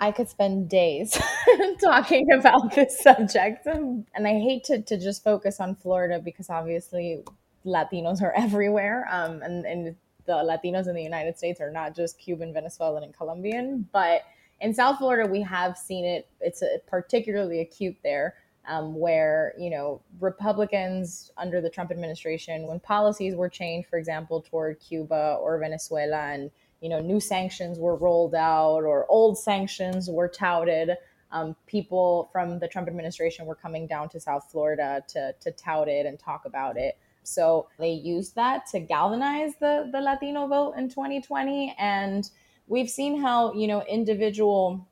I 0.01 0.13
could 0.13 0.29
spend 0.29 0.69
days 0.69 1.19
talking 1.81 2.31
about 2.33 2.75
this 2.75 3.01
subject. 3.01 3.67
And 3.67 4.07
I 4.17 4.35
hate 4.35 4.65
to, 4.65 4.81
to 4.83 4.97
just 4.97 5.25
focus 5.25 5.59
on 5.59 5.75
Florida 5.75 6.21
because 6.21 6.51
obviously 6.51 7.25
Latinos 7.67 8.23
are 8.23 8.33
everywhere. 8.37 9.09
Um, 9.11 9.43
and, 9.43 9.65
and 9.67 9.97
the 10.27 10.35
Latinos 10.35 10.87
in 10.87 10.95
the 10.95 11.03
United 11.03 11.37
States 11.37 11.61
are 11.61 11.71
not 11.71 11.97
just 11.97 12.19
Cuban, 12.19 12.53
Venezuelan, 12.53 13.03
and 13.03 13.17
Colombian. 13.17 13.89
But 13.93 14.23
in 14.61 14.73
South 14.73 14.99
Florida, 14.99 15.29
we 15.29 15.43
have 15.43 15.77
seen 15.77 16.05
it. 16.05 16.29
It's 16.41 16.63
a, 16.63 16.79
particularly 16.87 17.61
acute 17.61 17.97
there. 18.03 18.35
Um, 18.67 18.95
where 18.95 19.55
you 19.59 19.71
know 19.71 20.03
Republicans 20.21 21.33
under 21.39 21.63
the 21.63 21.71
Trump 21.71 21.91
administration, 21.91 22.67
when 22.67 22.81
policies 22.81 23.35
were 23.35 23.49
changed, 23.49 23.89
for 23.89 23.99
example, 23.99 24.43
toward 24.43 24.79
Cuba 24.79 25.39
or 25.41 25.59
Venezuela, 25.59 26.19
and 26.19 26.51
you 26.81 26.89
know, 26.89 27.01
new 27.01 27.21
sanctions 27.21 27.79
were 27.79 27.97
rolled 27.97 28.35
out 28.35 28.85
or 28.85 29.07
old 29.09 29.39
sanctions 29.39 30.09
were 30.09 30.29
touted. 30.29 30.91
Um, 31.31 31.57
people 31.67 32.31
from 32.33 32.59
the 32.59 32.69
Trump 32.69 32.89
administration 32.89 33.47
were 33.47 33.55
coming 33.55 33.87
down 33.87 34.09
to 34.11 34.21
South 34.21 34.51
Florida 34.51 35.03
to, 35.09 35.35
to 35.41 35.51
tout 35.53 35.89
it 35.89 36.07
and 36.07 36.19
talk 36.19 36.45
about 36.45 36.77
it. 36.77 36.97
So 37.23 37.69
they 37.79 37.93
used 37.93 38.35
that 38.37 38.67
to 38.69 38.81
galvanize 38.81 39.53
the, 39.61 39.91
the 39.93 40.01
Latino 40.01 40.47
vote 40.47 40.75
in 40.79 40.89
2020. 40.89 41.75
And 41.79 42.31
we've 42.67 42.89
seen 42.89 43.21
how, 43.21 43.53
you 43.53 43.67
know, 43.67 43.83
individual 43.83 44.88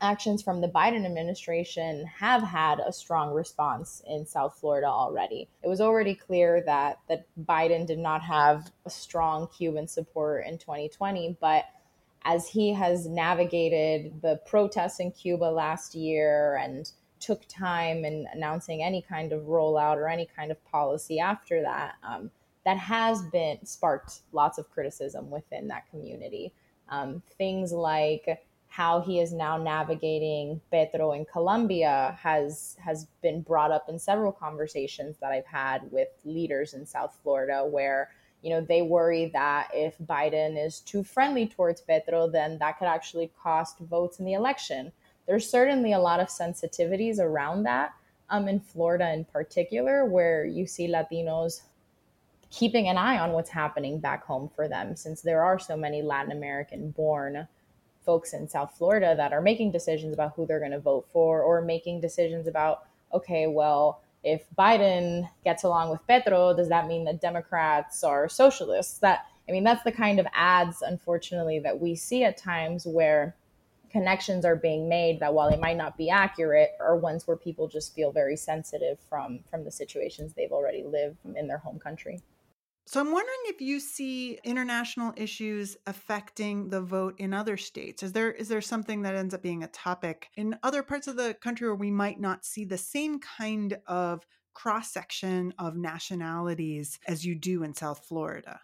actions 0.00 0.42
from 0.42 0.60
the 0.60 0.68
Biden 0.68 1.04
administration 1.04 2.06
have 2.06 2.42
had 2.42 2.80
a 2.80 2.92
strong 2.92 3.32
response 3.32 4.02
in 4.06 4.26
South 4.26 4.58
Florida 4.58 4.86
already. 4.86 5.48
It 5.62 5.68
was 5.68 5.80
already 5.80 6.14
clear 6.14 6.62
that 6.66 6.98
that 7.08 7.26
Biden 7.40 7.86
did 7.86 7.98
not 7.98 8.22
have 8.22 8.70
a 8.84 8.90
strong 8.90 9.48
Cuban 9.48 9.88
support 9.88 10.46
in 10.46 10.58
2020, 10.58 11.38
but 11.40 11.64
as 12.24 12.48
he 12.48 12.72
has 12.72 13.06
navigated 13.06 14.20
the 14.20 14.40
protests 14.46 15.00
in 15.00 15.12
Cuba 15.12 15.44
last 15.44 15.94
year 15.94 16.56
and 16.56 16.90
took 17.20 17.46
time 17.48 18.04
in 18.04 18.26
announcing 18.32 18.82
any 18.82 19.00
kind 19.00 19.32
of 19.32 19.42
rollout 19.42 19.96
or 19.96 20.08
any 20.08 20.28
kind 20.36 20.50
of 20.50 20.64
policy 20.66 21.20
after 21.20 21.62
that, 21.62 21.94
um, 22.02 22.30
that 22.64 22.76
has 22.76 23.22
been 23.22 23.64
sparked 23.64 24.20
lots 24.32 24.58
of 24.58 24.68
criticism 24.70 25.30
within 25.30 25.68
that 25.68 25.88
community. 25.88 26.52
Um, 26.88 27.22
things 27.38 27.72
like 27.72 28.45
how 28.76 29.00
he 29.00 29.20
is 29.20 29.32
now 29.32 29.56
navigating 29.56 30.60
Petro 30.70 31.12
in 31.12 31.24
Colombia 31.24 32.14
has 32.20 32.76
has 32.78 33.06
been 33.22 33.40
brought 33.40 33.72
up 33.72 33.88
in 33.88 33.98
several 33.98 34.30
conversations 34.30 35.16
that 35.18 35.32
I've 35.32 35.46
had 35.46 35.90
with 35.90 36.08
leaders 36.26 36.74
in 36.74 36.84
South 36.84 37.18
Florida 37.22 37.64
where 37.66 38.10
you 38.42 38.50
know 38.50 38.60
they 38.60 38.82
worry 38.82 39.30
that 39.32 39.70
if 39.72 39.96
Biden 39.96 40.62
is 40.62 40.80
too 40.80 41.02
friendly 41.02 41.46
towards 41.48 41.80
Petro 41.80 42.28
then 42.28 42.58
that 42.58 42.78
could 42.78 42.88
actually 42.88 43.32
cost 43.42 43.78
votes 43.78 44.18
in 44.18 44.26
the 44.26 44.34
election. 44.34 44.92
There's 45.26 45.48
certainly 45.48 45.94
a 45.94 45.98
lot 45.98 46.20
of 46.20 46.28
sensitivities 46.28 47.18
around 47.18 47.62
that 47.62 47.94
um, 48.28 48.46
in 48.46 48.60
Florida 48.60 49.10
in 49.10 49.24
particular 49.24 50.04
where 50.04 50.44
you 50.44 50.66
see 50.66 50.86
Latinos 50.86 51.62
keeping 52.50 52.88
an 52.88 52.98
eye 52.98 53.18
on 53.18 53.32
what's 53.32 53.48
happening 53.48 54.00
back 54.00 54.22
home 54.26 54.50
for 54.54 54.68
them 54.68 54.96
since 54.96 55.22
there 55.22 55.42
are 55.42 55.58
so 55.58 55.78
many 55.78 56.02
Latin 56.02 56.32
American 56.32 56.90
born 56.90 57.48
folks 58.06 58.32
in 58.32 58.48
South 58.48 58.72
Florida 58.78 59.14
that 59.16 59.32
are 59.32 59.42
making 59.42 59.72
decisions 59.72 60.14
about 60.14 60.32
who 60.36 60.46
they're 60.46 60.60
going 60.60 60.70
to 60.70 60.78
vote 60.78 61.06
for 61.12 61.42
or 61.42 61.60
making 61.60 62.00
decisions 62.00 62.46
about, 62.46 62.84
okay, 63.12 63.46
well, 63.46 64.00
if 64.24 64.44
Biden 64.58 65.28
gets 65.44 65.64
along 65.64 65.90
with 65.90 66.06
Petro, 66.06 66.56
does 66.56 66.68
that 66.68 66.86
mean 66.86 67.04
that 67.04 67.20
Democrats 67.20 68.02
are 68.02 68.28
socialists? 68.28 68.98
That 68.98 69.26
I 69.48 69.52
mean, 69.52 69.64
that's 69.64 69.84
the 69.84 69.92
kind 69.92 70.18
of 70.18 70.26
ads, 70.32 70.82
unfortunately, 70.82 71.60
that 71.60 71.80
we 71.80 71.94
see 71.94 72.24
at 72.24 72.36
times 72.36 72.86
where 72.86 73.36
connections 73.90 74.44
are 74.44 74.56
being 74.56 74.88
made 74.88 75.20
that 75.20 75.32
while 75.32 75.50
they 75.50 75.56
might 75.56 75.76
not 75.76 75.96
be 75.96 76.10
accurate 76.10 76.70
are 76.80 76.96
ones 76.96 77.26
where 77.26 77.36
people 77.36 77.68
just 77.68 77.94
feel 77.94 78.10
very 78.10 78.36
sensitive 78.36 78.98
from 79.08 79.40
from 79.50 79.64
the 79.64 79.70
situations 79.70 80.32
they've 80.32 80.52
already 80.52 80.82
lived 80.82 81.16
in 81.34 81.46
their 81.46 81.58
home 81.58 81.78
country. 81.78 82.20
So 82.88 83.00
I'm 83.00 83.10
wondering 83.10 83.38
if 83.46 83.60
you 83.60 83.80
see 83.80 84.38
international 84.44 85.12
issues 85.16 85.76
affecting 85.88 86.68
the 86.68 86.80
vote 86.80 87.16
in 87.18 87.34
other 87.34 87.56
states. 87.56 88.04
Is 88.04 88.12
there 88.12 88.30
is 88.30 88.48
there 88.48 88.60
something 88.60 89.02
that 89.02 89.16
ends 89.16 89.34
up 89.34 89.42
being 89.42 89.64
a 89.64 89.68
topic 89.68 90.28
in 90.36 90.56
other 90.62 90.84
parts 90.84 91.08
of 91.08 91.16
the 91.16 91.34
country 91.34 91.66
where 91.66 91.74
we 91.74 91.90
might 91.90 92.20
not 92.20 92.44
see 92.44 92.64
the 92.64 92.78
same 92.78 93.18
kind 93.18 93.76
of 93.88 94.24
cross 94.54 94.92
section 94.92 95.52
of 95.58 95.76
nationalities 95.76 97.00
as 97.08 97.26
you 97.26 97.34
do 97.34 97.64
in 97.64 97.74
South 97.74 98.06
Florida? 98.06 98.60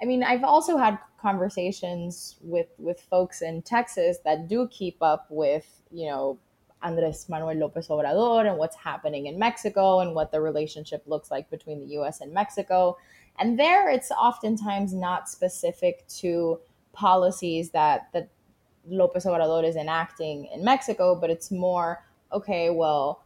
I 0.00 0.04
mean, 0.04 0.22
I've 0.22 0.44
also 0.44 0.76
had 0.76 0.98
conversations 1.20 2.36
with 2.40 2.68
with 2.78 3.00
folks 3.00 3.42
in 3.42 3.62
Texas 3.62 4.18
that 4.24 4.46
do 4.46 4.68
keep 4.68 5.02
up 5.02 5.26
with, 5.30 5.82
you 5.90 6.08
know, 6.08 6.38
Andres 6.86 7.28
Manuel 7.28 7.56
Lopez 7.56 7.88
Obrador 7.88 8.48
and 8.48 8.56
what's 8.58 8.76
happening 8.76 9.26
in 9.26 9.38
Mexico 9.38 10.00
and 10.00 10.14
what 10.14 10.30
the 10.30 10.40
relationship 10.40 11.02
looks 11.06 11.30
like 11.30 11.50
between 11.50 11.80
the 11.80 11.98
US 11.98 12.20
and 12.20 12.32
Mexico. 12.32 12.96
And 13.38 13.58
there 13.58 13.90
it's 13.90 14.10
oftentimes 14.10 14.94
not 14.94 15.28
specific 15.28 16.06
to 16.20 16.60
policies 16.92 17.70
that 17.70 18.08
that 18.12 18.28
Lopez 18.88 19.24
Obrador 19.24 19.64
is 19.64 19.76
enacting 19.76 20.46
in 20.54 20.64
Mexico, 20.64 21.14
but 21.14 21.28
it's 21.30 21.50
more 21.50 22.04
okay, 22.32 22.70
well, 22.70 23.22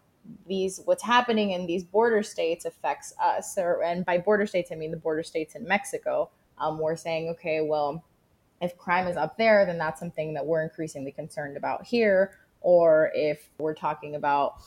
these 0.47 0.81
what's 0.85 1.03
happening 1.03 1.51
in 1.51 1.67
these 1.67 1.85
border 1.85 2.23
states 2.23 2.65
affects 2.65 3.13
us 3.23 3.57
or 3.59 3.83
and 3.83 4.05
by 4.05 4.19
border 4.19 4.47
states 4.47 4.71
I 4.73 4.75
mean 4.75 4.91
the 4.91 4.97
border 4.97 5.23
states 5.23 5.55
in 5.55 5.67
Mexico. 5.67 6.31
Um, 6.59 6.79
we're 6.79 6.97
saying, 6.97 7.29
okay, 7.31 7.61
well, 7.63 8.05
if 8.61 8.77
crime 8.77 9.07
is 9.07 9.17
up 9.17 9.39
there, 9.39 9.65
then 9.65 9.79
that's 9.79 9.99
something 9.99 10.35
that 10.35 10.45
we're 10.45 10.63
increasingly 10.63 11.13
concerned 11.13 11.57
about 11.57 11.87
here. 11.87 12.33
Or 12.61 13.11
if 13.15 13.49
we're 13.59 13.75
talking 13.75 14.15
about 14.15 14.61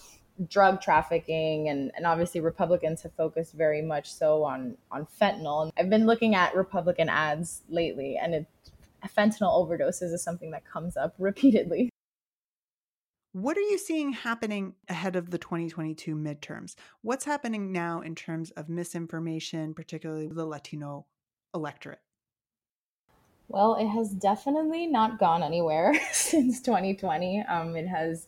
drug 0.50 0.82
trafficking 0.82 1.70
and, 1.70 1.92
and 1.96 2.06
obviously 2.06 2.42
republicans 2.42 3.04
have 3.04 3.14
focused 3.14 3.54
very 3.54 3.82
much 3.82 4.12
so 4.12 4.44
on 4.44 4.76
on 4.92 5.08
fentanyl. 5.22 5.64
And 5.64 5.72
i've 5.78 5.90
been 5.90 6.06
looking 6.06 6.34
at 6.36 6.56
republican 6.56 7.08
ads 7.08 7.62
lately 7.70 8.18
and 8.22 8.34
it, 8.34 8.48
fentanyl 9.08 9.52
overdoses 9.52 10.14
is 10.14 10.24
something 10.24 10.52
that 10.52 10.66
comes 10.66 10.98
up 10.98 11.14
repeatedly. 11.20 11.90
What 13.34 13.58
are 13.58 13.62
you 13.62 13.80
seeing 13.80 14.14
happening 14.14 14.76
ahead 14.88 15.16
of 15.16 15.32
the 15.32 15.40
2022 15.40 16.16
midterms? 16.16 16.76
What's 17.02 17.26
happening 17.26 17.72
now 17.72 18.02
in 18.02 18.14
terms 18.14 18.52
of 18.52 18.70
misinformation 18.70 19.74
particularly 19.74 20.28
with 20.28 20.38
the 20.38 20.46
latino 20.46 21.06
electorate 21.54 22.02
well 23.54 23.76
it 23.76 23.88
has 23.88 24.10
definitely 24.10 24.86
not 24.86 25.18
gone 25.18 25.42
anywhere 25.42 25.94
since 26.12 26.60
2020 26.62 27.46
um, 27.48 27.78
it 27.78 27.88
has 27.88 28.28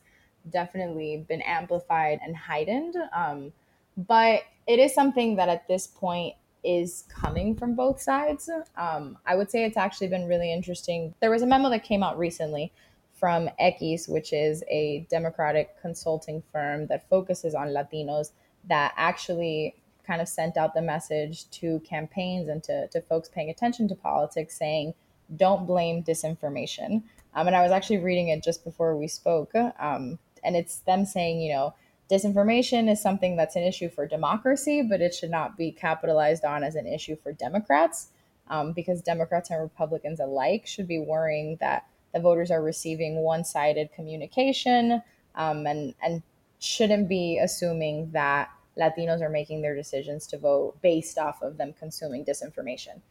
definitely 0.50 1.26
been 1.28 1.42
amplified 1.42 2.20
and 2.24 2.36
heightened. 2.36 2.96
Um, 3.16 3.52
but 3.98 4.42
it 4.68 4.80
is 4.80 4.94
something 4.94 5.36
that 5.38 5.50
at 5.50 5.68
this 5.68 5.88
point 5.88 6.36
is 6.64 7.06
coming 7.10 7.56
from 7.56 7.76
both 7.76 8.02
sides. 8.02 8.50
Um, 8.76 9.18
I 9.26 9.36
would 9.36 9.52
say 9.52 9.64
it's 9.64 9.78
actually 9.78 10.08
been 10.08 10.28
really 10.28 10.52
interesting. 10.52 11.14
There 11.20 11.30
was 11.30 11.42
a 11.42 11.48
memo 11.48 11.70
that 11.70 11.84
came 11.84 12.04
out 12.04 12.18
recently 12.18 12.74
from 13.14 13.50
Equis, 13.62 14.10
which 14.10 14.34
is 14.34 14.64
a 14.70 15.06
Democratic 15.10 15.80
consulting 15.82 16.44
firm 16.52 16.88
that 16.88 17.08
focuses 17.08 17.56
on 17.56 17.68
Latinos, 17.68 18.32
that 18.68 18.94
actually 18.98 19.76
kind 20.06 20.22
of 20.22 20.28
sent 20.28 20.58
out 20.58 20.74
the 20.74 20.82
message 20.82 21.50
to 21.50 21.80
campaigns 21.82 22.50
and 22.50 22.64
to, 22.64 22.88
to 22.90 23.02
folks 23.02 23.30
paying 23.30 23.50
attention 23.50 23.88
to 23.88 23.96
politics 23.96 24.58
saying, 24.58 24.94
don't 25.36 25.66
blame 25.66 26.04
disinformation. 26.04 27.04
Um, 27.34 27.48
and 27.48 27.56
I 27.56 27.64
was 27.64 27.72
actually 27.72 27.98
reading 27.98 28.30
it 28.30 28.44
just 28.44 28.64
before 28.64 28.96
we 28.96 29.08
spoke. 29.08 29.54
Um, 29.80 30.20
and 30.44 30.56
it's 30.56 30.80
them 30.80 31.06
saying, 31.06 31.42
you 31.42 31.54
know, 31.54 31.74
disinformation 32.10 32.90
is 32.90 33.02
something 33.02 33.36
that's 33.36 33.56
an 33.56 33.64
issue 33.64 33.90
for 33.90 34.06
democracy, 34.06 34.82
but 34.82 35.02
it 35.02 35.14
should 35.14 35.32
not 35.32 35.58
be 35.58 35.72
capitalized 35.72 36.46
on 36.46 36.64
as 36.64 36.76
an 36.76 36.86
issue 36.86 37.16
for 37.16 37.32
Democrats, 37.32 38.10
um, 38.50 38.74
because 38.74 39.02
Democrats 39.02 39.50
and 39.50 39.60
Republicans 39.62 40.20
alike 40.20 40.68
should 40.68 40.88
be 40.88 41.00
worrying 41.00 41.58
that 41.60 41.88
the 42.14 42.20
voters 42.20 42.52
are 42.52 42.62
receiving 42.62 43.18
one-sided 43.18 43.92
communication, 43.94 45.02
um, 45.34 45.66
and 45.66 45.96
and 46.02 46.22
shouldn't 46.60 47.10
be 47.10 47.40
assuming 47.44 48.12
that 48.12 48.50
Latinos 48.78 49.22
are 49.22 49.30
making 49.30 49.62
their 49.62 49.76
decisions 49.76 50.28
to 50.28 50.38
vote 50.38 50.80
based 50.82 51.18
off 51.18 51.42
of 51.42 51.58
them 51.58 51.74
consuming 51.78 52.24
disinformation. 52.24 53.02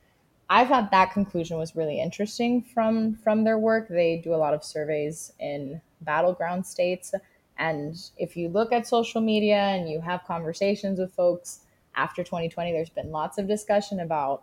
I 0.50 0.66
thought 0.66 0.90
that 0.90 1.12
conclusion 1.12 1.58
was 1.58 1.74
really 1.74 2.00
interesting 2.00 2.62
from 2.62 3.14
from 3.16 3.44
their 3.44 3.58
work. 3.58 3.88
They 3.88 4.20
do 4.22 4.34
a 4.34 4.36
lot 4.36 4.54
of 4.54 4.62
surveys 4.62 5.32
in 5.38 5.80
battleground 6.02 6.66
states, 6.66 7.14
and 7.58 7.96
if 8.16 8.36
you 8.36 8.48
look 8.48 8.72
at 8.72 8.86
social 8.86 9.20
media 9.20 9.56
and 9.56 9.88
you 9.88 10.00
have 10.00 10.24
conversations 10.24 10.98
with 10.98 11.14
folks 11.14 11.60
after 11.96 12.22
2020, 12.22 12.72
there's 12.72 12.90
been 12.90 13.10
lots 13.10 13.38
of 13.38 13.48
discussion 13.48 14.00
about 14.00 14.42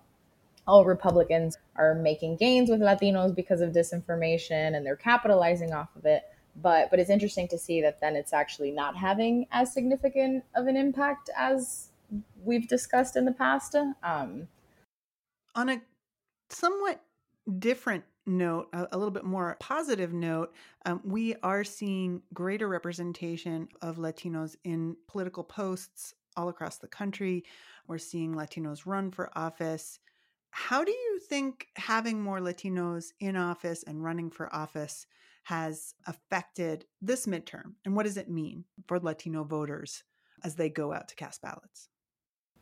oh 0.68 0.84
Republicans 0.84 1.58
are 1.76 1.96
making 1.96 2.38
gains 2.38 2.70
with 2.70 2.80
Latinos 2.80 3.36
because 3.36 3.62
of 3.62 3.72
disinformation 3.72 4.76
and 4.76 4.86
they're 4.86 4.96
capitalizing 4.96 5.74
off 5.74 5.96
of 5.96 6.06
it. 6.06 6.24
But 6.56 6.90
but 6.90 7.00
it's 7.00 7.10
interesting 7.10 7.48
to 7.50 7.58
see 7.58 7.82
that 7.82 8.02
then 8.02 8.16
it's 8.16 8.34
actually 8.34 8.72
not 8.72 8.96
having 8.96 9.48
as 9.52 9.74
significant 9.74 10.44
of 10.56 10.68
an 10.68 10.78
impact 10.78 11.30
as 11.38 11.90
we've 12.44 12.68
discussed 12.68 13.16
in 13.16 13.26
the 13.26 13.32
past. 13.32 13.76
Um, 14.04 14.48
on 15.56 15.70
a 15.70 15.82
somewhat 16.52 17.02
different 17.60 18.04
note, 18.26 18.70
a, 18.74 18.98
little 18.98 19.12
bit 19.12 19.24
more 19.24 19.58
positive 19.60 20.14
note, 20.14 20.54
um, 20.86 21.02
we 21.04 21.36
are 21.44 21.64
seeing 21.64 22.22
greater 22.34 22.68
representation 22.68 23.68
of 23.82 23.98
Latinos 23.98 24.56
in 24.64 24.96
political 25.08 25.44
posts 25.44 26.14
all 26.38 26.50
across 26.50 26.78
the 26.78 26.88
country. 26.88 27.44
We're 27.88 27.98
seeing 27.98 28.36
Latinos 28.36 28.86
run 28.86 29.12
for 29.12 29.36
office. 29.36 30.00
How 30.52 30.84
do 30.84 30.92
you 30.92 31.20
think 31.28 31.68
having 31.76 32.22
more 32.22 32.40
Latinos 32.40 33.12
in 33.20 33.36
office 33.36 33.84
and 33.84 34.04
running 34.04 34.30
for 34.30 34.54
office 34.54 35.08
has 35.44 35.96
affected 36.06 36.86
this 37.02 37.26
midterm? 37.26 37.74
And 37.86 37.96
what 37.96 38.04
does 38.04 38.18
it 38.18 38.30
mean 38.30 38.66
for 38.88 39.00
Latino 39.00 39.44
voters 39.44 40.04
as 40.44 40.56
they 40.56 40.70
go 40.70 40.94
out 40.94 41.08
to 41.08 41.16
cast 41.16 41.42
ballots? 41.42 41.90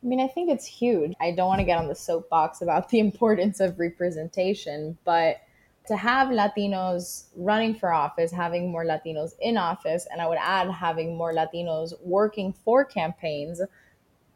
I 0.02 0.06
mean, 0.06 0.20
I 0.20 0.28
think 0.28 0.50
it's 0.50 0.66
huge. 0.66 1.12
I 1.20 1.32
don't 1.32 1.48
want 1.48 1.60
to 1.60 1.64
get 1.64 1.78
on 1.78 1.88
the 1.88 1.94
soapbox 1.94 2.62
about 2.62 2.88
the 2.88 2.98
importance 3.06 3.60
of 3.60 3.78
representation, 3.78 4.96
but 5.04 5.42
to 5.86 5.96
have 5.96 6.28
Latinos 6.28 7.24
running 7.36 7.74
for 7.74 7.92
office, 7.92 8.30
having 8.30 8.70
more 8.70 8.84
Latinos 8.84 9.32
in 9.40 9.56
office, 9.56 10.06
and 10.10 10.20
I 10.20 10.28
would 10.28 10.38
add 10.40 10.70
having 10.70 11.16
more 11.16 11.34
Latinos 11.34 11.94
working 12.02 12.52
for 12.52 12.84
campaigns, 12.84 13.60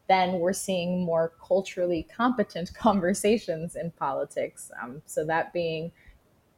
then 0.07 0.39
we're 0.39 0.53
seeing 0.53 1.03
more 1.03 1.33
culturally 1.45 2.07
competent 2.15 2.73
conversations 2.77 3.75
in 3.75 3.91
politics. 3.91 4.71
Um, 4.81 5.01
so 5.05 5.25
that 5.25 5.53
being 5.53 5.91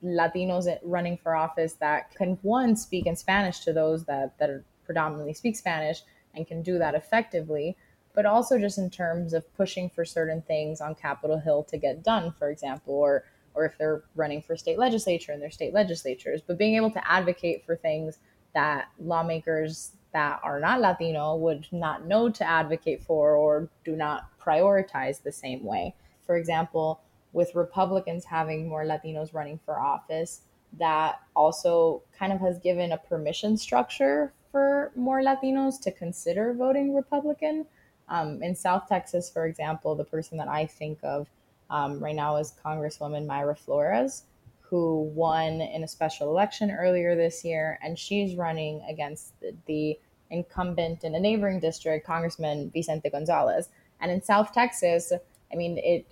Latinos 0.04 0.68
running 0.84 1.18
for 1.18 1.36
office 1.36 1.74
that 1.74 2.14
can 2.16 2.38
one 2.42 2.76
speak 2.76 3.06
in 3.06 3.16
Spanish 3.16 3.60
to 3.62 3.74
those 3.74 4.06
that 4.06 4.38
that 4.38 4.64
predominantly 4.86 5.34
speak 5.34 5.56
Spanish 5.56 6.02
and 6.36 6.48
can 6.48 6.62
do 6.62 6.78
that 6.78 6.96
effectively, 6.96 7.76
but 8.18 8.26
also 8.26 8.58
just 8.58 8.80
in 8.80 8.90
terms 8.90 9.32
of 9.32 9.46
pushing 9.56 9.92
for 9.92 10.04
certain 10.04 10.42
things 10.42 10.82
on 10.82 10.96
Capitol 10.96 11.38
Hill 11.38 11.64
to 11.66 11.78
get 11.78 12.04
done, 12.04 12.34
for 12.40 12.50
example, 12.50 12.96
or 12.96 13.24
or 13.54 13.64
if 13.64 13.78
they're 13.78 14.04
running 14.16 14.42
for 14.42 14.58
state 14.58 14.80
legislature 14.80 15.32
in 15.34 15.40
their 15.40 15.52
state 15.52 15.72
legislatures, 15.72 16.42
but 16.42 16.58
being 16.58 16.76
able 16.76 16.90
to 16.90 17.08
advocate 17.08 17.64
for 17.64 17.76
things 17.76 18.18
that 18.56 18.88
lawmakers 19.00 19.92
that 20.14 20.40
are 20.44 20.60
not 20.60 20.82
Latino 20.82 21.36
would 21.36 21.68
not 21.72 22.08
know 22.08 22.28
to 22.28 22.44
advocate 22.44 23.04
for 23.04 23.36
or 23.36 23.70
do 23.86 23.96
not 23.96 24.32
prioritize 24.44 25.22
the 25.22 25.32
same 25.32 25.64
way. 25.64 25.94
For 26.26 26.38
example, 26.38 27.02
with 27.34 27.54
Republicans 27.54 28.26
having 28.26 28.68
more 28.68 28.84
Latinos 28.84 29.32
running 29.32 29.60
for 29.64 29.80
office, 29.80 30.42
that 30.80 31.20
also 31.36 32.02
kind 32.18 32.34
of 32.34 32.40
has 32.40 32.58
given 32.58 32.92
a 32.94 32.98
permission 32.98 33.58
structure 33.58 34.34
for 34.52 34.92
more 34.96 35.22
Latinos 35.22 35.80
to 35.82 35.92
consider 35.92 36.56
voting 36.56 36.96
Republican. 36.96 37.68
Um, 38.10 38.42
in 38.42 38.56
South 38.56 38.88
Texas, 38.88 39.30
for 39.30 39.46
example, 39.46 39.96
the 39.96 40.06
person 40.06 40.38
that 40.38 40.48
I 40.48 40.66
think 40.66 41.00
of 41.04 41.28
um, 41.70 42.02
right 42.02 42.16
now 42.16 42.38
is 42.38 42.54
Congresswoman 42.64 43.26
Mayra 43.26 43.58
Flores, 43.58 44.24
who 44.62 45.12
won 45.14 45.62
in 45.62 45.84
a 45.84 45.88
special 45.88 46.30
election 46.30 46.72
earlier 46.72 47.16
this 47.16 47.44
year, 47.44 47.80
and 47.84 47.98
she's 47.98 48.36
running 48.36 48.82
against 48.90 49.40
the, 49.42 49.56
the 49.66 50.00
incumbent 50.30 51.04
in 51.04 51.16
a 51.16 51.20
neighboring 51.20 51.60
district, 51.60 52.06
Congressman 52.06 52.70
Vicente 52.72 53.10
Gonzalez. 53.10 53.70
And 54.00 54.12
in 54.12 54.22
South 54.22 54.54
Texas, 54.54 55.12
I 55.52 55.56
mean, 55.56 55.78
it 55.78 56.06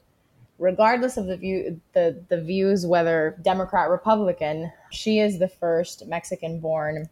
regardless 0.57 1.17
of 1.17 1.25
the 1.25 1.35
view 1.35 1.81
the 1.93 2.23
the 2.29 2.41
views 2.41 2.85
whether 2.85 3.37
Democrat 3.41 3.89
Republican, 3.89 4.71
she 4.91 5.19
is 5.19 5.39
the 5.39 5.47
first 5.47 6.07
Mexican 6.07 6.59
born 6.59 7.09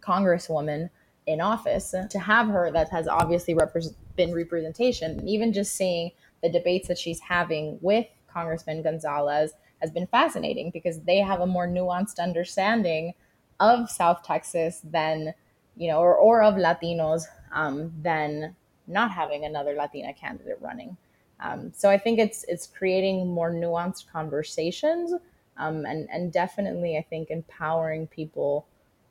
congresswoman 0.00 0.90
in 1.26 1.40
office. 1.40 1.94
To 2.10 2.18
have 2.18 2.48
her 2.48 2.70
that 2.72 2.90
has 2.90 3.06
obviously 3.06 3.54
repre- 3.54 3.94
been 4.16 4.34
representation, 4.34 5.26
even 5.26 5.52
just 5.52 5.74
seeing 5.74 6.12
the 6.42 6.50
debates 6.50 6.88
that 6.88 6.98
she's 6.98 7.20
having 7.20 7.78
with 7.80 8.06
Congressman 8.28 8.82
Gonzalez 8.82 9.52
has 9.80 9.90
been 9.90 10.06
fascinating 10.06 10.70
because 10.70 11.00
they 11.00 11.18
have 11.18 11.40
a 11.40 11.46
more 11.46 11.66
nuanced 11.66 12.18
understanding 12.18 13.14
of 13.60 13.90
South 13.90 14.22
Texas 14.22 14.80
than 14.84 15.34
you 15.76 15.88
know, 15.88 16.00
or, 16.00 16.14
or 16.14 16.42
of 16.42 16.54
Latinos 16.54 17.24
um, 17.52 17.92
than 18.02 18.54
not 18.86 19.10
having 19.10 19.44
another 19.44 19.74
Latina 19.74 20.12
candidate 20.12 20.58
running. 20.60 20.96
Um, 21.40 21.72
so 21.74 21.90
I 21.90 21.98
think 21.98 22.18
it's 22.18 22.44
it's 22.46 22.66
creating 22.66 23.26
more 23.28 23.50
nuanced 23.50 24.10
conversations 24.12 25.12
um, 25.56 25.84
and 25.84 26.08
and 26.10 26.32
definitely 26.32 26.96
I 26.96 27.02
think 27.02 27.30
empowering 27.30 28.06
people 28.06 28.66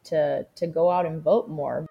to 0.05 0.45
to 0.55 0.67
go 0.67 0.89
out 0.89 1.05
and 1.05 1.21
vote 1.21 1.49
more. 1.49 1.87